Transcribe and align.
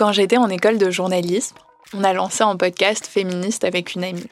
Quand 0.00 0.12
j'étais 0.12 0.38
en 0.38 0.48
école 0.48 0.78
de 0.78 0.90
journalisme, 0.90 1.56
on 1.92 2.04
a 2.04 2.14
lancé 2.14 2.42
un 2.42 2.56
podcast 2.56 3.06
féministe 3.06 3.64
avec 3.64 3.94
une 3.94 4.04
amie. 4.04 4.30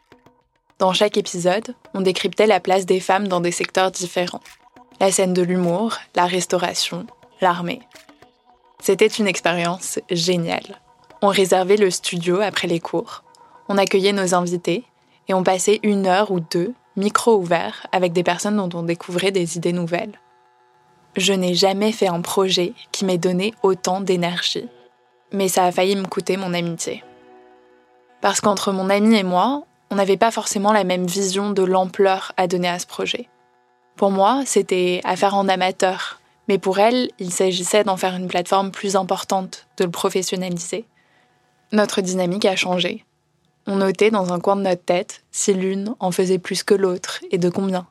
Dans 0.79 0.95
chaque 0.95 1.19
épisode, 1.19 1.75
on 1.93 2.01
décryptait 2.01 2.47
la 2.47 2.59
place 2.59 2.87
des 2.87 3.01
femmes 3.01 3.29
dans 3.29 3.43
des 3.43 3.51
secteurs 3.51 3.91
différents. 3.91 4.41
La 4.99 5.13
scène 5.13 5.35
de 5.35 5.43
l'humour, 5.43 5.99
la 6.15 6.25
restauration, 6.25 7.07
l'armée. 7.43 7.83
C'était 8.81 9.09
une 9.09 9.27
expérience 9.27 9.99
géniale. 10.11 10.81
On 11.21 11.29
réservait 11.29 11.77
le 11.77 11.91
studio 11.91 12.41
après 12.41 12.67
les 12.67 12.81
cours, 12.81 13.23
on 13.69 13.77
accueillait 13.77 14.15
nos 14.15 14.35
invités 14.35 14.85
et 15.29 15.35
on 15.35 15.45
passait 15.45 15.81
une 15.83 16.07
heure 16.07 16.31
ou 16.31 16.41
deux, 16.41 16.73
micro 16.97 17.37
ouvert, 17.37 17.87
avec 17.93 18.15
des 18.15 18.25
personnes 18.25 18.57
dont 18.57 18.71
on 18.79 18.85
découvrait 18.85 19.33
des 19.33 19.59
idées 19.59 19.75
nouvelles. 19.75 20.19
Je 21.19 21.35
n'ai 21.35 21.53
jamais 21.53 21.93
fait 21.93 22.09
un 22.09 22.23
projet 22.23 22.73
qui 22.91 23.05
m'ait 23.05 23.19
donné 23.19 23.53
autant 23.63 24.01
d'énergie 24.01 24.71
mais 25.33 25.49
ça 25.49 25.65
a 25.65 25.73
failli 25.73 25.97
me 25.97 26.07
coûter 26.07 26.37
mon 26.37 26.55
amitié. 26.55 27.03
Parce 28.21 28.41
qu'entre 28.41 28.73
mon 28.73 28.91
ami 28.91 29.17
et 29.17 29.23
moi, 29.23 29.65
on 29.91 29.97
n'avait 29.97 30.17
pas 30.17 30.31
forcément 30.31 30.73
la 30.73 30.85
même 30.85 31.07
vision 31.07 31.51
de 31.51 31.63
l'ampleur 31.63 32.33
à 32.37 32.47
donner 32.47 32.69
à 32.69 32.79
ce 32.79 32.87
projet. 32.87 33.29
Pour 33.97 34.11
moi, 34.11 34.43
c'était 34.47 35.01
affaire 35.05 35.35
en 35.35 35.49
amateur, 35.49 36.21
mais 36.47 36.59
pour 36.59 36.79
elle, 36.79 37.11
il 37.19 37.33
s'agissait 37.33 37.85
d'en 37.85 37.97
faire 37.97 38.15
une 38.15 38.29
plateforme 38.29 38.71
plus 38.71 38.97
importante, 38.97 39.67
de 39.77 39.85
le 39.85 39.91
professionnaliser. 39.91 40.85
Notre 41.73 42.01
dynamique 42.01 42.45
a 42.45 42.57
changé. 42.57 43.05
On 43.67 43.77
notait 43.77 44.11
dans 44.11 44.33
un 44.33 44.41
coin 44.41 44.57
de 44.57 44.63
notre 44.63 44.85
tête 44.85 45.23
si 45.31 45.53
l'une 45.53 45.95
en 46.01 46.11
faisait 46.11 46.39
plus 46.39 46.63
que 46.63 46.75
l'autre 46.75 47.21
et 47.31 47.39
de 47.39 47.51
combien. 47.51 47.87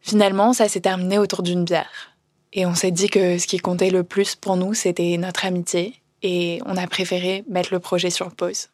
Finalement, 0.00 0.52
ça 0.52 0.68
s'est 0.68 0.80
terminé 0.80 1.18
autour 1.18 1.42
d'une 1.42 1.64
bière. 1.64 2.16
Et 2.52 2.66
on 2.66 2.74
s'est 2.74 2.90
dit 2.90 3.08
que 3.08 3.38
ce 3.38 3.46
qui 3.46 3.58
comptait 3.58 3.90
le 3.90 4.04
plus 4.04 4.34
pour 4.36 4.56
nous, 4.56 4.74
c'était 4.74 5.16
notre 5.18 5.44
amitié 5.44 5.99
et 6.22 6.60
on 6.66 6.76
a 6.76 6.86
préféré 6.86 7.44
mettre 7.48 7.72
le 7.72 7.80
projet 7.80 8.10
sur 8.10 8.30
pause. 8.30 8.68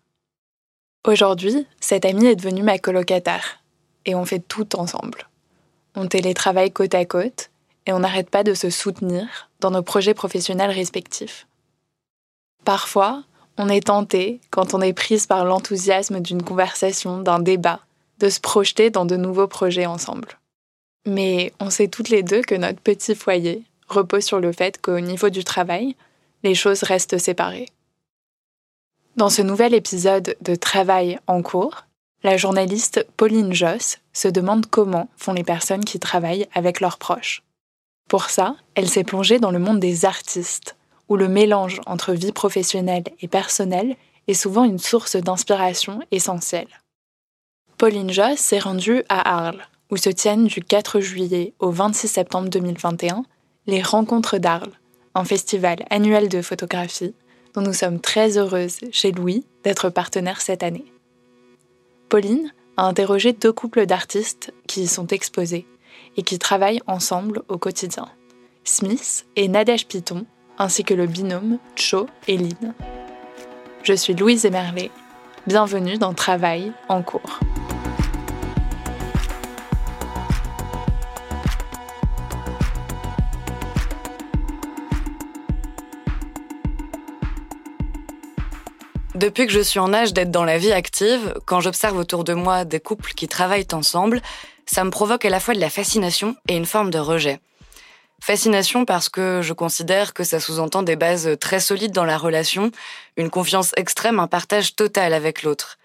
Aujourd'hui, 1.07 1.67
cette 1.81 2.05
amie 2.05 2.27
est 2.27 2.37
devenue 2.37 2.63
ma 2.63 2.79
colocataire 2.79 3.63
et 4.05 4.15
on 4.15 4.25
fait 4.25 4.41
tout 4.41 4.77
ensemble. 4.77 5.29
On 5.95 6.09
télétravaille 6.09 6.73
côte 6.73 6.95
à 6.95 7.05
côte 7.05 7.51
et 7.87 7.93
on 7.93 8.01
n'arrête 8.01 8.31
pas 8.31 8.43
de 8.43 8.55
se 8.55 8.71
soutenir 8.71 9.51
dans 9.61 9.71
nos 9.71 9.83
projets 9.83 10.15
professionnels 10.15 10.71
respectifs. 10.71 11.47
Parfois, 12.65 13.23
on 13.59 13.69
est 13.69 13.87
tenté, 13.87 14.41
quand 14.51 14.75
on 14.75 14.81
est 14.81 14.93
prise 14.93 15.27
par 15.27 15.45
l'enthousiasme 15.45 16.21
d'une 16.21 16.43
conversation, 16.43 17.21
d'un 17.21 17.39
débat, 17.39 17.81
de 18.19 18.29
se 18.29 18.41
projeter 18.41 18.91
dans 18.91 19.07
de 19.07 19.17
nouveaux 19.17 19.47
projets 19.47 19.87
ensemble. 19.87 20.39
Mais 21.07 21.53
on 21.61 21.71
sait 21.71 21.89
toutes 21.89 22.09
les 22.09 22.23
deux 22.23 22.43
que 22.43 22.55
notre 22.55 22.81
petit 22.81 23.15
foyer 23.15 23.63
repose 23.89 24.25
sur 24.25 24.41
le 24.41 24.53
fait 24.53 24.81
qu'au 24.81 24.99
niveau 24.99 25.31
du 25.31 25.45
travail, 25.45 25.95
les 26.43 26.55
choses 26.55 26.83
restent 26.83 27.19
séparées. 27.19 27.69
Dans 29.17 29.31
ce 29.31 29.43
nouvel 29.43 29.75
épisode 29.75 30.37
de 30.43 30.55
Travail 30.55 31.19
en 31.27 31.43
cours, 31.43 31.87
la 32.23 32.37
journaliste 32.37 33.07
Pauline 33.17 33.53
Joss 33.53 33.99
se 34.13 34.29
demande 34.29 34.67
comment 34.67 35.09
font 35.17 35.33
les 35.33 35.45
personnes 35.45 35.85
qui 35.85 35.99
travaillent 35.99 36.49
avec 36.55 36.81
leurs 36.81 36.99
proches. 36.99 37.43
Pour 38.09 38.31
ça, 38.31 38.57
elle 38.75 38.89
s'est 38.89 39.05
plongée 39.05 39.39
dans 39.39 39.51
le 39.51 39.59
monde 39.59 39.81
des 39.81 40.05
artistes, 40.05 40.77
où 41.09 41.17
le 41.17 41.29
mélange 41.29 41.81
entre 41.87 42.13
vie 42.13 42.33
professionnelle 42.33 43.05
et 43.21 43.29
personnelle 43.29 43.97
est 44.29 44.35
souvent 44.35 44.65
une 44.65 44.79
source 44.79 45.17
d'inspiration 45.17 46.01
essentielle. 46.11 46.69
Pauline 47.79 48.11
Joss 48.11 48.39
s'est 48.39 48.59
rendue 48.59 49.03
à 49.09 49.37
Arles, 49.37 49.67
où 49.91 49.97
se 49.97 50.11
tiennent 50.11 50.47
du 50.47 50.63
4 50.63 51.01
juillet 51.01 51.53
au 51.59 51.71
26 51.71 52.09
septembre 52.09 52.49
2021 52.49 53.25
les 53.67 53.83
Rencontres 53.83 54.39
d'Arles, 54.39 54.73
un 55.17 55.25
festival 55.25 55.79
annuel 55.89 56.29
de 56.29 56.43
photographie 56.43 57.15
dont 57.55 57.63
nous 57.63 57.73
sommes 57.73 58.01
très 58.01 58.37
heureuses 58.37 58.81
chez 58.93 59.13
Louis 59.13 59.47
d'être 59.65 59.89
partenaire 59.89 60.43
cette 60.43 60.63
année. 60.63 60.93
Pauline 62.11 62.53
a 62.77 62.85
interrogé 62.85 63.33
deux 63.33 63.53
couples 63.53 63.87
d'artistes 63.87 64.53
qui 64.67 64.83
y 64.83 64.87
sont 64.87 65.07
exposés 65.07 65.67
et 66.19 66.23
qui 66.23 66.39
travaillent 66.39 66.83
ensemble 66.87 67.43
au 67.49 67.57
quotidien, 67.57 68.09
Smith 68.65 69.27
et 69.37 69.49
Nadège 69.49 69.87
Piton, 69.87 70.27
ainsi 70.59 70.85
que 70.85 70.95
le 70.95 71.07
binôme 71.07 71.59
Cho 71.77 72.07
et 72.29 72.37
Lynn. 72.37 72.75
Je 73.85 73.95
suis 73.95 74.15
Louise 74.15 74.45
Emerlet. 74.45 74.91
Bienvenue 75.47 75.97
dans 75.97 76.13
Travail 76.13 76.73
en 76.89 77.03
cours. 77.03 77.41
Depuis 89.17 89.47
que 89.47 89.53
je 89.53 89.61
suis 89.61 89.79
en 89.79 89.95
âge 89.95 90.13
d'être 90.13 90.31
dans 90.31 90.45
la 90.45 90.59
vie 90.59 90.73
active, 90.73 91.33
quand 91.47 91.61
j'observe 91.61 91.97
autour 91.97 92.23
de 92.23 92.35
moi 92.35 92.67
des 92.67 92.81
couples 92.81 93.15
qui 93.15 93.29
travaillent 93.29 93.67
ensemble, 93.73 94.21
ça 94.67 94.85
me 94.85 94.91
provoque 94.91 95.25
à 95.25 95.31
la 95.31 95.41
fois 95.41 95.55
de 95.55 95.59
la 95.59 95.71
fascination 95.71 96.37
et 96.49 96.55
une 96.55 96.67
forme 96.67 96.91
de 96.91 96.99
rejet. 96.99 97.41
Fascination 98.21 98.85
parce 98.85 99.09
que 99.09 99.41
je 99.43 99.55
considère 99.55 100.13
que 100.13 100.23
ça 100.23 100.39
sous-entend 100.39 100.83
des 100.83 100.97
bases 100.97 101.31
très 101.41 101.61
solides 101.61 101.93
dans 101.93 102.05
la 102.05 102.19
relation, 102.19 102.71
une 103.17 103.31
confiance 103.31 103.73
extrême, 103.79 104.21
un 104.21 104.27
partage 104.27 104.77
total 104.77 105.15
avec 105.15 105.45
l'autre. 105.45 105.79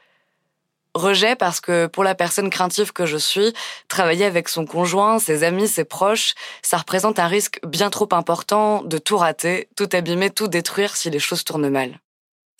Rejet 0.93 1.37
parce 1.37 1.61
que 1.61 1.87
pour 1.87 2.03
la 2.03 2.15
personne 2.15 2.49
craintive 2.49 2.91
que 2.91 3.05
je 3.05 3.15
suis, 3.15 3.53
travailler 3.87 4.25
avec 4.25 4.49
son 4.49 4.65
conjoint, 4.65 5.19
ses 5.19 5.45
amis, 5.45 5.69
ses 5.69 5.85
proches, 5.85 6.33
ça 6.61 6.75
représente 6.75 7.17
un 7.17 7.27
risque 7.27 7.61
bien 7.65 7.89
trop 7.89 8.09
important 8.11 8.83
de 8.83 8.97
tout 8.97 9.15
rater, 9.15 9.69
tout 9.77 9.87
abîmer, 9.93 10.31
tout 10.31 10.49
détruire 10.49 10.97
si 10.97 11.09
les 11.09 11.19
choses 11.19 11.45
tournent 11.45 11.69
mal. 11.69 11.97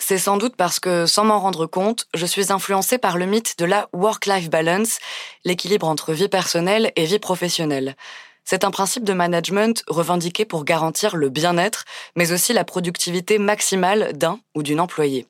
C'est 0.04 0.18
sans 0.18 0.38
doute 0.38 0.56
parce 0.56 0.80
que, 0.80 1.06
sans 1.06 1.24
m'en 1.26 1.40
rendre 1.40 1.68
compte, 1.68 2.08
je 2.16 2.26
suis 2.26 2.52
influencée 2.52 2.98
par 2.98 3.20
le 3.20 3.28
mythe 3.28 3.60
de 3.60 3.66
la 3.66 3.88
work-life 3.94 4.50
balance, 4.50 4.98
l'équilibre 5.46 5.88
entre 5.88 6.12
vie 6.12 6.28
personnelle 6.28 6.92
et 6.96 7.06
vie 7.06 7.20
professionnelle. 7.20 7.96
C'est 8.44 8.64
un 8.64 8.72
principe 8.72 9.04
de 9.04 9.14
management 9.14 9.84
revendiqué 9.88 10.44
pour 10.44 10.66
garantir 10.66 11.16
le 11.16 11.30
bien-être, 11.30 11.86
mais 12.16 12.32
aussi 12.32 12.52
la 12.52 12.64
productivité 12.64 13.38
maximale 13.38 14.18
d'un 14.18 14.40
ou 14.56 14.64
d'une 14.64 14.80
employée. 14.80 15.28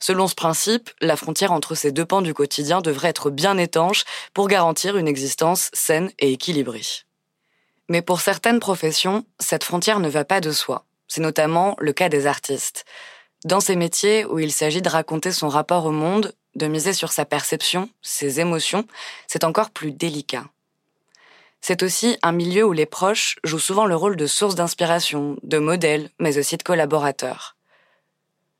Selon 0.00 0.28
ce 0.28 0.34
principe, 0.34 0.88
la 1.02 1.16
frontière 1.16 1.52
entre 1.52 1.74
ces 1.74 1.92
deux 1.92 2.06
pans 2.06 2.22
du 2.22 2.32
quotidien 2.32 2.80
devrait 2.80 3.08
être 3.08 3.28
bien 3.28 3.58
étanche 3.58 4.04
pour 4.32 4.48
garantir 4.48 4.96
une 4.96 5.08
existence 5.08 5.68
saine 5.74 6.10
et 6.18 6.32
équilibrée. 6.32 7.04
Mais 7.90 8.00
pour 8.00 8.22
certaines 8.22 8.60
professions, 8.60 9.26
cette 9.38 9.62
frontière 9.62 10.00
ne 10.00 10.08
va 10.08 10.24
pas 10.24 10.40
de 10.40 10.52
soi. 10.52 10.86
C'est 11.06 11.20
notamment 11.20 11.76
le 11.78 11.92
cas 11.92 12.08
des 12.08 12.26
artistes. 12.26 12.86
Dans 13.46 13.60
ces 13.60 13.76
métiers 13.76 14.24
où 14.24 14.40
il 14.40 14.50
s'agit 14.50 14.82
de 14.82 14.88
raconter 14.88 15.30
son 15.30 15.48
rapport 15.48 15.86
au 15.86 15.92
monde, 15.92 16.34
de 16.56 16.66
miser 16.66 16.92
sur 16.92 17.12
sa 17.12 17.24
perception, 17.24 17.88
ses 18.02 18.40
émotions, 18.40 18.84
c'est 19.28 19.44
encore 19.44 19.70
plus 19.70 19.92
délicat. 19.92 20.46
C'est 21.60 21.84
aussi 21.84 22.18
un 22.24 22.32
milieu 22.32 22.64
où 22.64 22.72
les 22.72 22.86
proches 22.86 23.36
jouent 23.44 23.60
souvent 23.60 23.86
le 23.86 23.94
rôle 23.94 24.16
de 24.16 24.26
source 24.26 24.56
d'inspiration, 24.56 25.36
de 25.44 25.58
modèle, 25.58 26.10
mais 26.18 26.38
aussi 26.38 26.56
de 26.56 26.64
collaborateurs. 26.64 27.54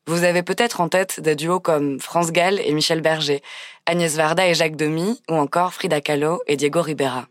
Vous 0.06 0.22
avez 0.22 0.44
peut-être 0.44 0.80
en 0.80 0.88
tête 0.88 1.18
des 1.18 1.34
duos 1.34 1.58
comme 1.58 1.98
France 1.98 2.30
Gall 2.30 2.60
et 2.60 2.72
Michel 2.72 3.00
Berger, 3.00 3.42
Agnès 3.86 4.14
Varda 4.14 4.46
et 4.46 4.54
Jacques 4.54 4.76
Demy, 4.76 5.20
ou 5.28 5.34
encore 5.34 5.74
Frida 5.74 6.00
Kahlo 6.00 6.44
et 6.46 6.56
Diego 6.56 6.80
Ribera. 6.80 7.26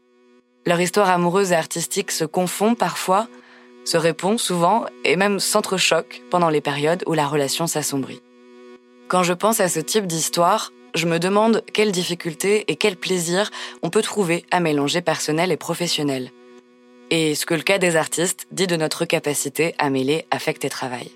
Leur 0.65 0.81
histoire 0.81 1.09
amoureuse 1.09 1.53
et 1.53 1.55
artistique 1.55 2.11
se 2.11 2.25
confond 2.25 2.75
parfois, 2.75 3.29
se 3.85 3.97
répond 3.97 4.37
souvent 4.37 4.85
et 5.03 5.15
même 5.15 5.39
s'entrechoque 5.39 6.21
pendant 6.29 6.49
les 6.49 6.61
périodes 6.61 7.03
où 7.07 7.13
la 7.13 7.27
relation 7.27 7.67
s'assombrit. 7.67 8.21
Quand 9.07 9.23
je 9.23 9.33
pense 9.33 9.59
à 9.59 9.69
ce 9.69 9.79
type 9.79 10.07
d'histoire, 10.07 10.71
je 10.95 11.05
me 11.05 11.19
demande 11.19 11.63
quelles 11.73 11.91
difficultés 11.91 12.65
et 12.67 12.75
quel 12.75 12.97
plaisir 12.97 13.51
on 13.83 13.89
peut 13.89 14.01
trouver 14.01 14.45
à 14.51 14.59
mélanger 14.59 15.01
personnel 15.01 15.51
et 15.51 15.57
professionnel. 15.57 16.31
Et 17.11 17.35
ce 17.35 17.45
que 17.45 17.53
le 17.53 17.61
cas 17.61 17.77
des 17.77 17.95
artistes 17.95 18.47
dit 18.51 18.67
de 18.67 18.75
notre 18.75 19.05
capacité 19.05 19.75
à 19.77 19.89
mêler 19.89 20.25
affect 20.31 20.65
et 20.65 20.69
travail. 20.69 21.11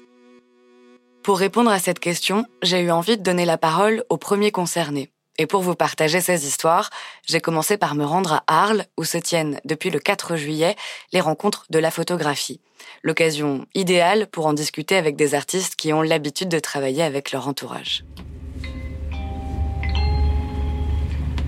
Pour 1.23 1.39
répondre 1.39 1.71
à 1.71 1.79
cette 1.79 1.99
question, 1.99 2.45
j'ai 2.61 2.79
eu 2.81 2.91
envie 2.91 3.17
de 3.17 3.23
donner 3.23 3.45
la 3.45 3.57
parole 3.57 4.03
aux 4.09 4.17
premiers 4.17 4.51
concernés. 4.51 5.09
Et 5.39 5.47
pour 5.47 5.61
vous 5.61 5.73
partager 5.73 6.19
ces 6.19 6.45
histoires, 6.45 6.89
j'ai 7.25 7.39
commencé 7.39 7.77
par 7.77 7.95
me 7.95 8.03
rendre 8.03 8.33
à 8.33 8.43
Arles, 8.47 8.85
où 8.97 9.05
se 9.05 9.17
tiennent 9.17 9.61
depuis 9.63 9.89
le 9.89 9.99
4 9.99 10.35
juillet 10.35 10.75
les 11.13 11.21
rencontres 11.21 11.65
de 11.69 11.79
la 11.79 11.91
photographie. 11.91 12.59
L'occasion 13.03 13.65
idéale 13.73 14.27
pour 14.27 14.47
en 14.47 14.53
discuter 14.53 14.97
avec 14.97 15.15
des 15.15 15.35
artistes 15.35 15.77
qui 15.77 15.93
ont 15.93 16.01
l'habitude 16.01 16.49
de 16.49 16.59
travailler 16.59 17.03
avec 17.03 17.31
leur 17.31 17.47
entourage. 17.47 18.03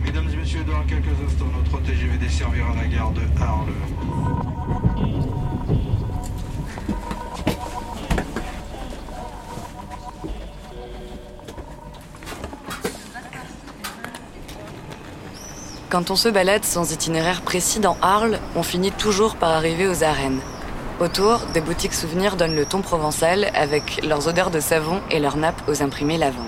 Mesdames 0.06 0.30
et 0.32 0.38
messieurs, 0.38 0.64
dans 0.64 0.84
quelques 0.84 1.08
instants, 1.28 1.52
notre 1.54 1.84
TGV 1.84 2.18
desservira 2.18 2.74
la 2.74 2.88
gare 2.88 3.12
de 3.12 3.22
Arles. 3.42 4.91
Quand 15.92 16.10
on 16.10 16.16
se 16.16 16.30
balade 16.30 16.64
sans 16.64 16.94
itinéraire 16.94 17.42
précis 17.42 17.82
dans 17.82 17.98
Arles, 18.02 18.40
on 18.56 18.64
finit 18.64 18.94
toujours 18.94 19.36
par 19.36 19.50
arriver 19.50 19.90
aux 19.90 20.06
arènes. 20.06 20.40
Autour, 21.02 21.42
des 21.54 21.60
boutiques 21.60 21.94
souvenirs 21.94 22.38
donnent 22.38 22.56
le 22.56 22.66
ton 22.66 22.82
provençal 22.82 23.52
avec 23.56 24.02
leurs 24.06 24.30
odeurs 24.30 24.52
de 24.52 24.62
savon 24.62 25.02
et 25.12 25.20
leurs 25.20 25.36
nappes 25.36 25.62
aux 25.68 25.84
imprimés 25.84 26.18
lavande. 26.18 26.46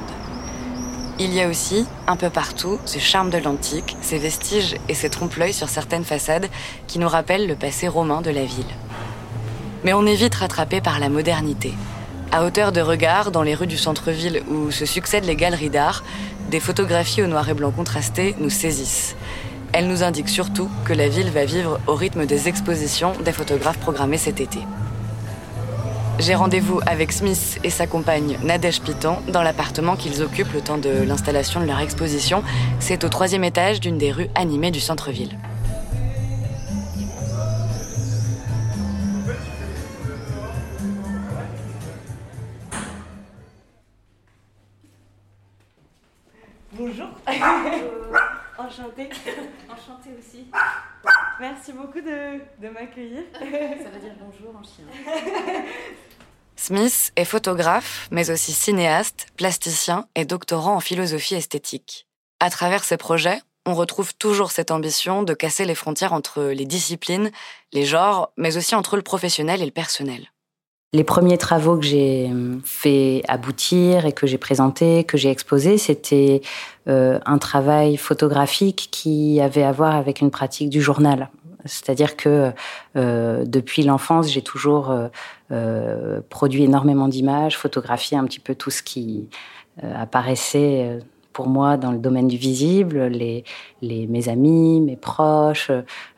Il 1.19 1.33
y 1.33 1.41
a 1.41 1.49
aussi, 1.49 1.85
un 2.07 2.15
peu 2.15 2.29
partout, 2.29 2.79
ce 2.85 2.99
charme 2.99 3.31
de 3.31 3.37
l'antique, 3.37 3.97
ses 4.01 4.17
vestiges 4.17 4.77
et 4.87 4.93
ses 4.93 5.09
trompe-l'œil 5.09 5.51
sur 5.51 5.67
certaines 5.67 6.05
façades 6.05 6.47
qui 6.87 6.97
nous 6.97 7.09
rappellent 7.09 7.47
le 7.47 7.55
passé 7.55 7.89
romain 7.89 8.21
de 8.21 8.31
la 8.31 8.45
ville. 8.45 8.63
Mais 9.83 9.91
on 9.91 10.05
est 10.05 10.15
vite 10.15 10.35
rattrapé 10.35 10.79
par 10.79 11.01
la 11.01 11.09
modernité. 11.09 11.73
À 12.35 12.43
hauteur 12.43 12.71
de 12.71 12.81
regard, 12.81 13.29
dans 13.29 13.43
les 13.43 13.53
rues 13.53 13.67
du 13.67 13.77
centre-ville 13.77 14.41
où 14.49 14.71
se 14.71 14.87
succèdent 14.87 15.25
les 15.25 15.35
galeries 15.35 15.69
d'art, 15.69 16.03
des 16.49 16.59
photographies 16.59 17.21
au 17.21 17.27
noir 17.27 17.47
et 17.47 17.53
blanc 17.53 17.69
contrasté 17.69 18.33
nous 18.39 18.49
saisissent. 18.49 19.15
Elles 19.71 19.87
nous 19.87 20.01
indiquent 20.01 20.29
surtout 20.29 20.67
que 20.83 20.93
la 20.93 21.09
ville 21.09 21.29
va 21.29 21.45
vivre 21.45 21.79
au 21.85 21.93
rythme 21.93 22.25
des 22.25 22.47
expositions 22.47 23.13
des 23.23 23.33
photographes 23.33 23.77
programmées 23.77 24.17
cet 24.17 24.41
été. 24.41 24.61
J'ai 26.17 26.33
rendez-vous 26.33 26.79
avec 26.87 27.11
Smith 27.11 27.59
et 27.63 27.69
sa 27.69 27.85
compagne 27.85 28.39
Nadège 28.43 28.81
Piton 28.81 29.17
dans 29.27 29.43
l'appartement 29.43 29.95
qu'ils 29.95 30.23
occupent 30.23 30.53
le 30.53 30.61
temps 30.61 30.79
de 30.79 31.03
l'installation 31.03 31.59
de 31.59 31.67
leur 31.67 31.81
exposition. 31.81 32.41
C'est 32.79 33.03
au 33.03 33.09
troisième 33.09 33.43
étage 33.43 33.79
d'une 33.79 33.99
des 33.99 34.11
rues 34.11 34.29
animées 34.33 34.71
du 34.71 34.79
centre-ville. 34.79 35.37
Bonjour. 46.93 47.09
Enchantée. 48.57 49.09
Enchantée 49.67 50.11
aussi. 50.19 50.45
Merci 51.39 51.73
beaucoup 51.73 52.01
de, 52.01 52.39
de 52.61 52.69
m'accueillir. 52.69 53.23
Ça 53.33 53.89
veut 53.89 53.99
dire 53.99 54.13
bonjour 54.19 54.55
en 54.55 54.63
chien. 54.63 54.85
Smith 56.55 57.11
est 57.15 57.25
photographe, 57.25 58.07
mais 58.11 58.29
aussi 58.29 58.53
cinéaste, 58.53 59.27
plasticien 59.37 60.05
et 60.15 60.25
doctorant 60.25 60.75
en 60.75 60.79
philosophie 60.79 61.35
esthétique. 61.35 62.07
À 62.39 62.51
travers 62.51 62.83
ses 62.83 62.97
projets, 62.97 63.41
on 63.65 63.73
retrouve 63.73 64.13
toujours 64.15 64.51
cette 64.51 64.69
ambition 64.69 65.23
de 65.23 65.33
casser 65.33 65.65
les 65.65 65.75
frontières 65.75 66.13
entre 66.13 66.43
les 66.43 66.65
disciplines, 66.65 67.31
les 67.71 67.85
genres, 67.85 68.31
mais 68.37 68.55
aussi 68.55 68.75
entre 68.75 68.97
le 68.97 69.01
professionnel 69.01 69.61
et 69.61 69.65
le 69.65 69.71
personnel. 69.71 70.32
Les 70.93 71.03
premiers 71.03 71.39
travaux 71.39 71.77
que 71.77 71.85
j'ai 71.85 72.31
fait 72.63 73.23
aboutir 73.27 74.05
et 74.05 74.11
que 74.11 74.27
j'ai 74.27 74.37
présentés, 74.37 75.03
que 75.03 75.17
j'ai 75.17 75.31
exposés, 75.31 75.79
c'était 75.79 76.41
euh, 76.87 77.19
un 77.25 77.39
travail 77.39 77.97
photographique 77.97 78.89
qui 78.91 79.41
avait 79.41 79.63
à 79.63 79.71
voir 79.71 79.95
avec 79.95 80.21
une 80.21 80.29
pratique 80.29 80.69
du 80.69 80.81
journal. 80.81 81.29
C'est-à-dire 81.65 82.15
que 82.15 82.51
euh, 82.95 83.43
depuis 83.45 83.83
l'enfance, 83.83 84.29
j'ai 84.29 84.41
toujours 84.41 84.91
euh, 84.91 85.07
euh 85.51 86.21
produit 86.29 86.63
énormément 86.63 87.07
d'images, 87.07 87.57
photographié 87.57 88.17
un 88.17 88.25
petit 88.25 88.39
peu 88.39 88.53
tout 88.53 88.69
ce 88.69 88.83
qui 88.83 89.29
euh, 89.83 89.93
apparaissait 89.99 90.99
pour 91.33 91.47
moi 91.47 91.77
dans 91.77 91.91
le 91.91 91.97
domaine 91.97 92.27
du 92.27 92.37
visible, 92.37 93.07
les, 93.07 93.43
les 93.81 94.07
mes 94.07 94.29
amis, 94.29 94.79
mes 94.79 94.95
proches, 94.95 95.71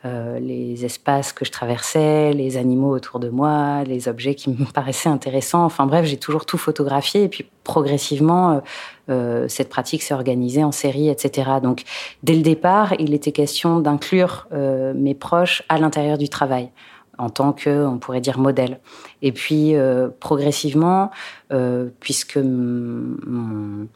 euh, 0.04 0.38
les 0.38 0.84
espaces 0.84 1.32
que 1.32 1.44
je 1.44 1.50
traversais, 1.50 2.32
les 2.32 2.56
animaux 2.56 2.94
autour 2.94 3.18
de 3.18 3.28
moi, 3.28 3.82
les 3.84 4.08
objets 4.08 4.34
qui 4.34 4.50
me 4.50 4.64
paraissaient 4.72 5.08
intéressants. 5.08 5.64
Enfin 5.64 5.86
bref, 5.86 6.04
j'ai 6.04 6.18
toujours 6.18 6.46
tout 6.46 6.58
photographié 6.58 7.24
et 7.24 7.28
puis 7.28 7.46
progressivement, 7.64 8.52
euh, 8.52 8.60
euh, 9.08 9.48
cette 9.48 9.68
pratique 9.68 10.02
s'est 10.02 10.14
organisée 10.14 10.62
en 10.62 10.72
série, 10.72 11.08
etc. 11.08 11.50
Donc 11.62 11.82
dès 12.22 12.34
le 12.34 12.42
départ, 12.42 12.94
il 12.98 13.14
était 13.14 13.32
question 13.32 13.80
d'inclure 13.80 14.46
euh, 14.52 14.92
mes 14.94 15.14
proches 15.14 15.62
à 15.68 15.78
l'intérieur 15.78 16.18
du 16.18 16.28
travail 16.28 16.70
en 17.18 17.30
tant 17.30 17.52
que, 17.52 17.86
on 17.86 17.98
pourrait 17.98 18.20
dire, 18.20 18.38
modèle. 18.38 18.80
Et 19.22 19.32
puis, 19.32 19.74
euh, 19.74 20.08
progressivement, 20.20 21.10
euh, 21.52 21.88
puisque 22.00 22.36
mon 22.36 23.86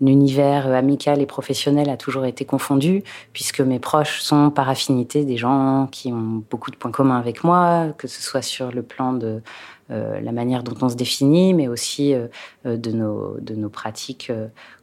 univers 0.00 0.66
amical 0.66 1.20
et 1.20 1.26
professionnel 1.26 1.90
a 1.90 1.96
toujours 1.96 2.24
été 2.24 2.44
confondu, 2.44 3.02
puisque 3.32 3.60
mes 3.60 3.78
proches 3.78 4.20
sont 4.20 4.50
par 4.50 4.68
affinité 4.68 5.24
des 5.24 5.36
gens 5.36 5.88
qui 5.90 6.12
ont 6.12 6.42
beaucoup 6.50 6.70
de 6.70 6.76
points 6.76 6.90
communs 6.90 7.18
avec 7.18 7.44
moi, 7.44 7.88
que 7.98 8.08
ce 8.08 8.22
soit 8.22 8.42
sur 8.42 8.72
le 8.72 8.82
plan 8.82 9.12
de 9.12 9.26
euh, 9.26 9.40
la 9.90 10.32
manière 10.32 10.62
dont 10.62 10.76
on 10.82 10.88
se 10.88 10.94
définit, 10.94 11.52
mais 11.54 11.68
aussi 11.68 12.14
euh, 12.14 12.28
euh, 12.66 12.76
de, 12.76 12.92
nos, 12.92 13.38
de 13.40 13.54
nos 13.54 13.68
pratiques 13.68 14.32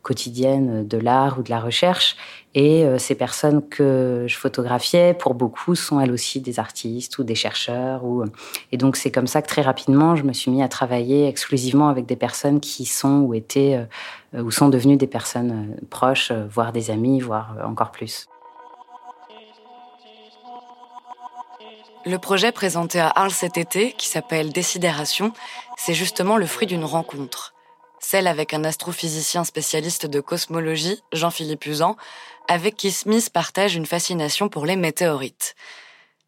quotidiennes 0.01 0.87
de 0.87 0.97
l'art 0.97 1.39
ou 1.39 1.43
de 1.43 1.49
la 1.49 1.59
recherche. 1.59 2.15
Et 2.55 2.85
ces 2.97 3.13
personnes 3.13 3.67
que 3.67 4.25
je 4.25 4.35
photographiais, 4.35 5.13
pour 5.13 5.35
beaucoup, 5.35 5.75
sont 5.75 5.99
elles 5.99 6.11
aussi 6.11 6.39
des 6.39 6.59
artistes 6.59 7.19
ou 7.19 7.23
des 7.23 7.35
chercheurs. 7.35 8.03
Ou... 8.03 8.23
Et 8.71 8.77
donc 8.77 8.95
c'est 8.95 9.11
comme 9.11 9.27
ça 9.27 9.43
que 9.43 9.47
très 9.47 9.61
rapidement, 9.61 10.15
je 10.15 10.23
me 10.23 10.33
suis 10.33 10.49
mis 10.49 10.63
à 10.63 10.67
travailler 10.67 11.27
exclusivement 11.27 11.89
avec 11.89 12.07
des 12.07 12.15
personnes 12.15 12.59
qui 12.59 12.85
sont 12.85 13.19
ou 13.19 13.33
étaient 13.35 13.85
ou 14.33 14.49
sont 14.49 14.69
devenues 14.69 14.97
des 14.97 15.07
personnes 15.07 15.75
proches, 15.89 16.31
voire 16.31 16.71
des 16.71 16.89
amis, 16.89 17.19
voire 17.19 17.57
encore 17.63 17.91
plus. 17.91 18.27
Le 22.07 22.19
projet 22.19 22.53
présenté 22.53 23.01
à 23.01 23.09
Arles 23.09 23.31
cet 23.31 23.57
été, 23.57 23.91
qui 23.91 24.07
s'appelle 24.07 24.53
Décidération, 24.53 25.33
c'est 25.75 25.93
justement 25.93 26.37
le 26.37 26.45
fruit 26.45 26.65
d'une 26.65 26.85
rencontre. 26.85 27.53
Celle 27.99 28.27
avec 28.27 28.53
un 28.53 28.63
astrophysicien 28.63 29.43
spécialiste 29.43 30.05
de 30.05 30.21
cosmologie, 30.21 31.03
Jean-Philippe 31.11 31.65
Usan, 31.65 31.97
avec 32.47 32.77
qui 32.77 32.91
Smith 32.91 33.29
partage 33.29 33.75
une 33.75 33.85
fascination 33.85 34.47
pour 34.47 34.65
les 34.65 34.77
météorites. 34.77 35.53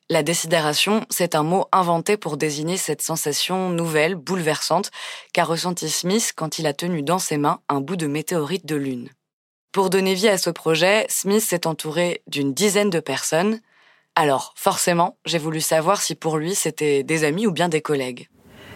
La 0.09 0.21
décidération, 0.21 1.05
c'est 1.09 1.33
un 1.33 1.43
mot 1.43 1.65
inventé 1.71 2.17
pour 2.17 2.35
désigner 2.35 2.75
cette 2.75 3.01
sensation 3.01 3.69
nouvelle, 3.69 4.15
bouleversante, 4.15 4.91
qu'a 5.31 5.45
ressenti 5.45 5.89
Smith 5.89 6.33
quand 6.35 6.59
il 6.59 6.67
a 6.67 6.73
tenu 6.73 7.03
dans 7.03 7.19
ses 7.19 7.37
mains 7.37 7.61
un 7.69 7.79
bout 7.79 7.95
de 7.95 8.07
météorite 8.07 8.65
de 8.65 8.75
lune. 8.75 9.09
Pour 9.71 9.89
donner 9.89 10.13
vie 10.13 10.27
à 10.27 10.37
ce 10.37 10.49
projet, 10.49 11.05
Smith 11.07 11.41
s'est 11.41 11.67
entouré 11.67 12.21
d'une 12.27 12.53
dizaine 12.53 12.89
de 12.89 12.99
personnes. 12.99 13.61
Alors, 14.21 14.51
forcément, 14.57 15.15
j'ai 15.23 15.37
voulu 15.37 15.61
savoir 15.61 16.01
si 16.01 16.13
pour 16.13 16.39
lui 16.39 16.53
c'était 16.53 17.03
des 17.03 17.23
amis 17.23 17.47
ou 17.47 17.53
bien 17.53 17.69
des 17.69 17.79
collègues. 17.79 18.27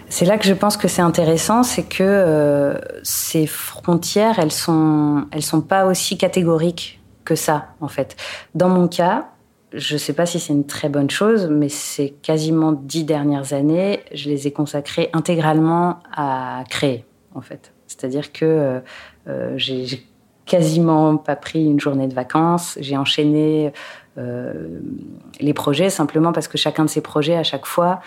C'est 0.08 0.24
là 0.24 0.38
que 0.38 0.46
je 0.46 0.54
pense 0.54 0.78
que 0.78 0.88
c'est 0.88 1.02
intéressant, 1.02 1.64
c'est 1.64 1.84
que 1.84 2.02
euh, 2.02 2.80
ces 3.04 3.46
frontières, 3.46 4.40
elles 4.40 4.54
sont, 4.54 5.26
elles 5.34 5.44
sont 5.44 5.60
pas 5.60 5.86
aussi 5.86 6.18
catégoriques 6.18 7.02
que 7.26 7.36
ça, 7.36 7.76
en 7.82 7.90
fait. 7.90 8.16
Dans 8.56 8.70
mon 8.70 8.88
cas, 8.88 9.32
je 9.74 9.96
ne 9.96 10.00
sais 10.00 10.14
pas 10.14 10.26
si 10.26 10.40
c'est 10.40 10.54
une 10.54 10.66
très 10.66 10.88
bonne 10.88 11.10
chose, 11.10 11.50
mais 11.52 11.68
ces 11.68 12.12
quasiment 12.12 12.72
dix 12.72 13.04
dernières 13.04 13.52
années, 13.52 14.00
je 14.14 14.30
les 14.30 14.48
ai 14.48 14.54
consacrées 14.54 15.10
intégralement 15.12 16.00
à 16.16 16.64
créer, 16.70 17.04
en 17.36 17.42
fait. 17.42 17.74
C'est-à-dire 17.88 18.32
que 18.32 18.46
euh, 18.46 18.80
euh, 19.28 19.54
j'ai 19.58 20.08
quasiment 20.46 21.18
pas 21.18 21.36
pris 21.36 21.64
une 21.64 21.80
journée 21.80 22.08
de 22.08 22.14
vacances. 22.14 22.78
J'ai 22.82 22.98
enchaîné 22.98 23.72
euh, 24.18 24.80
les 25.40 25.54
projets 25.54 25.90
simplement 25.90 26.32
parce 26.32 26.48
que 26.48 26.58
chacun 26.58 26.86
de 26.86 26.90
ces 26.90 27.02
projets, 27.02 27.36
à 27.36 27.44
chaque 27.44 27.66
fois, 27.66 28.02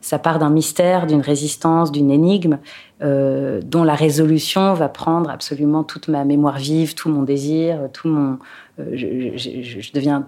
ça 0.00 0.18
part 0.18 0.38
d'un 0.38 0.50
mystère, 0.50 1.06
d'une 1.06 1.20
résistance, 1.20 1.92
d'une 1.92 2.10
énigme 2.10 2.58
dont 3.00 3.84
la 3.84 3.94
résolution 3.94 4.74
va 4.74 4.88
prendre 4.88 5.30
absolument 5.30 5.84
toute 5.84 6.08
ma 6.08 6.24
mémoire 6.24 6.58
vive, 6.58 6.94
tout 6.94 7.08
mon 7.08 7.22
désir, 7.22 7.88
tout 7.92 8.08
mon. 8.08 8.38
Je, 8.78 9.36
je, 9.36 9.92
deviens 9.92 10.26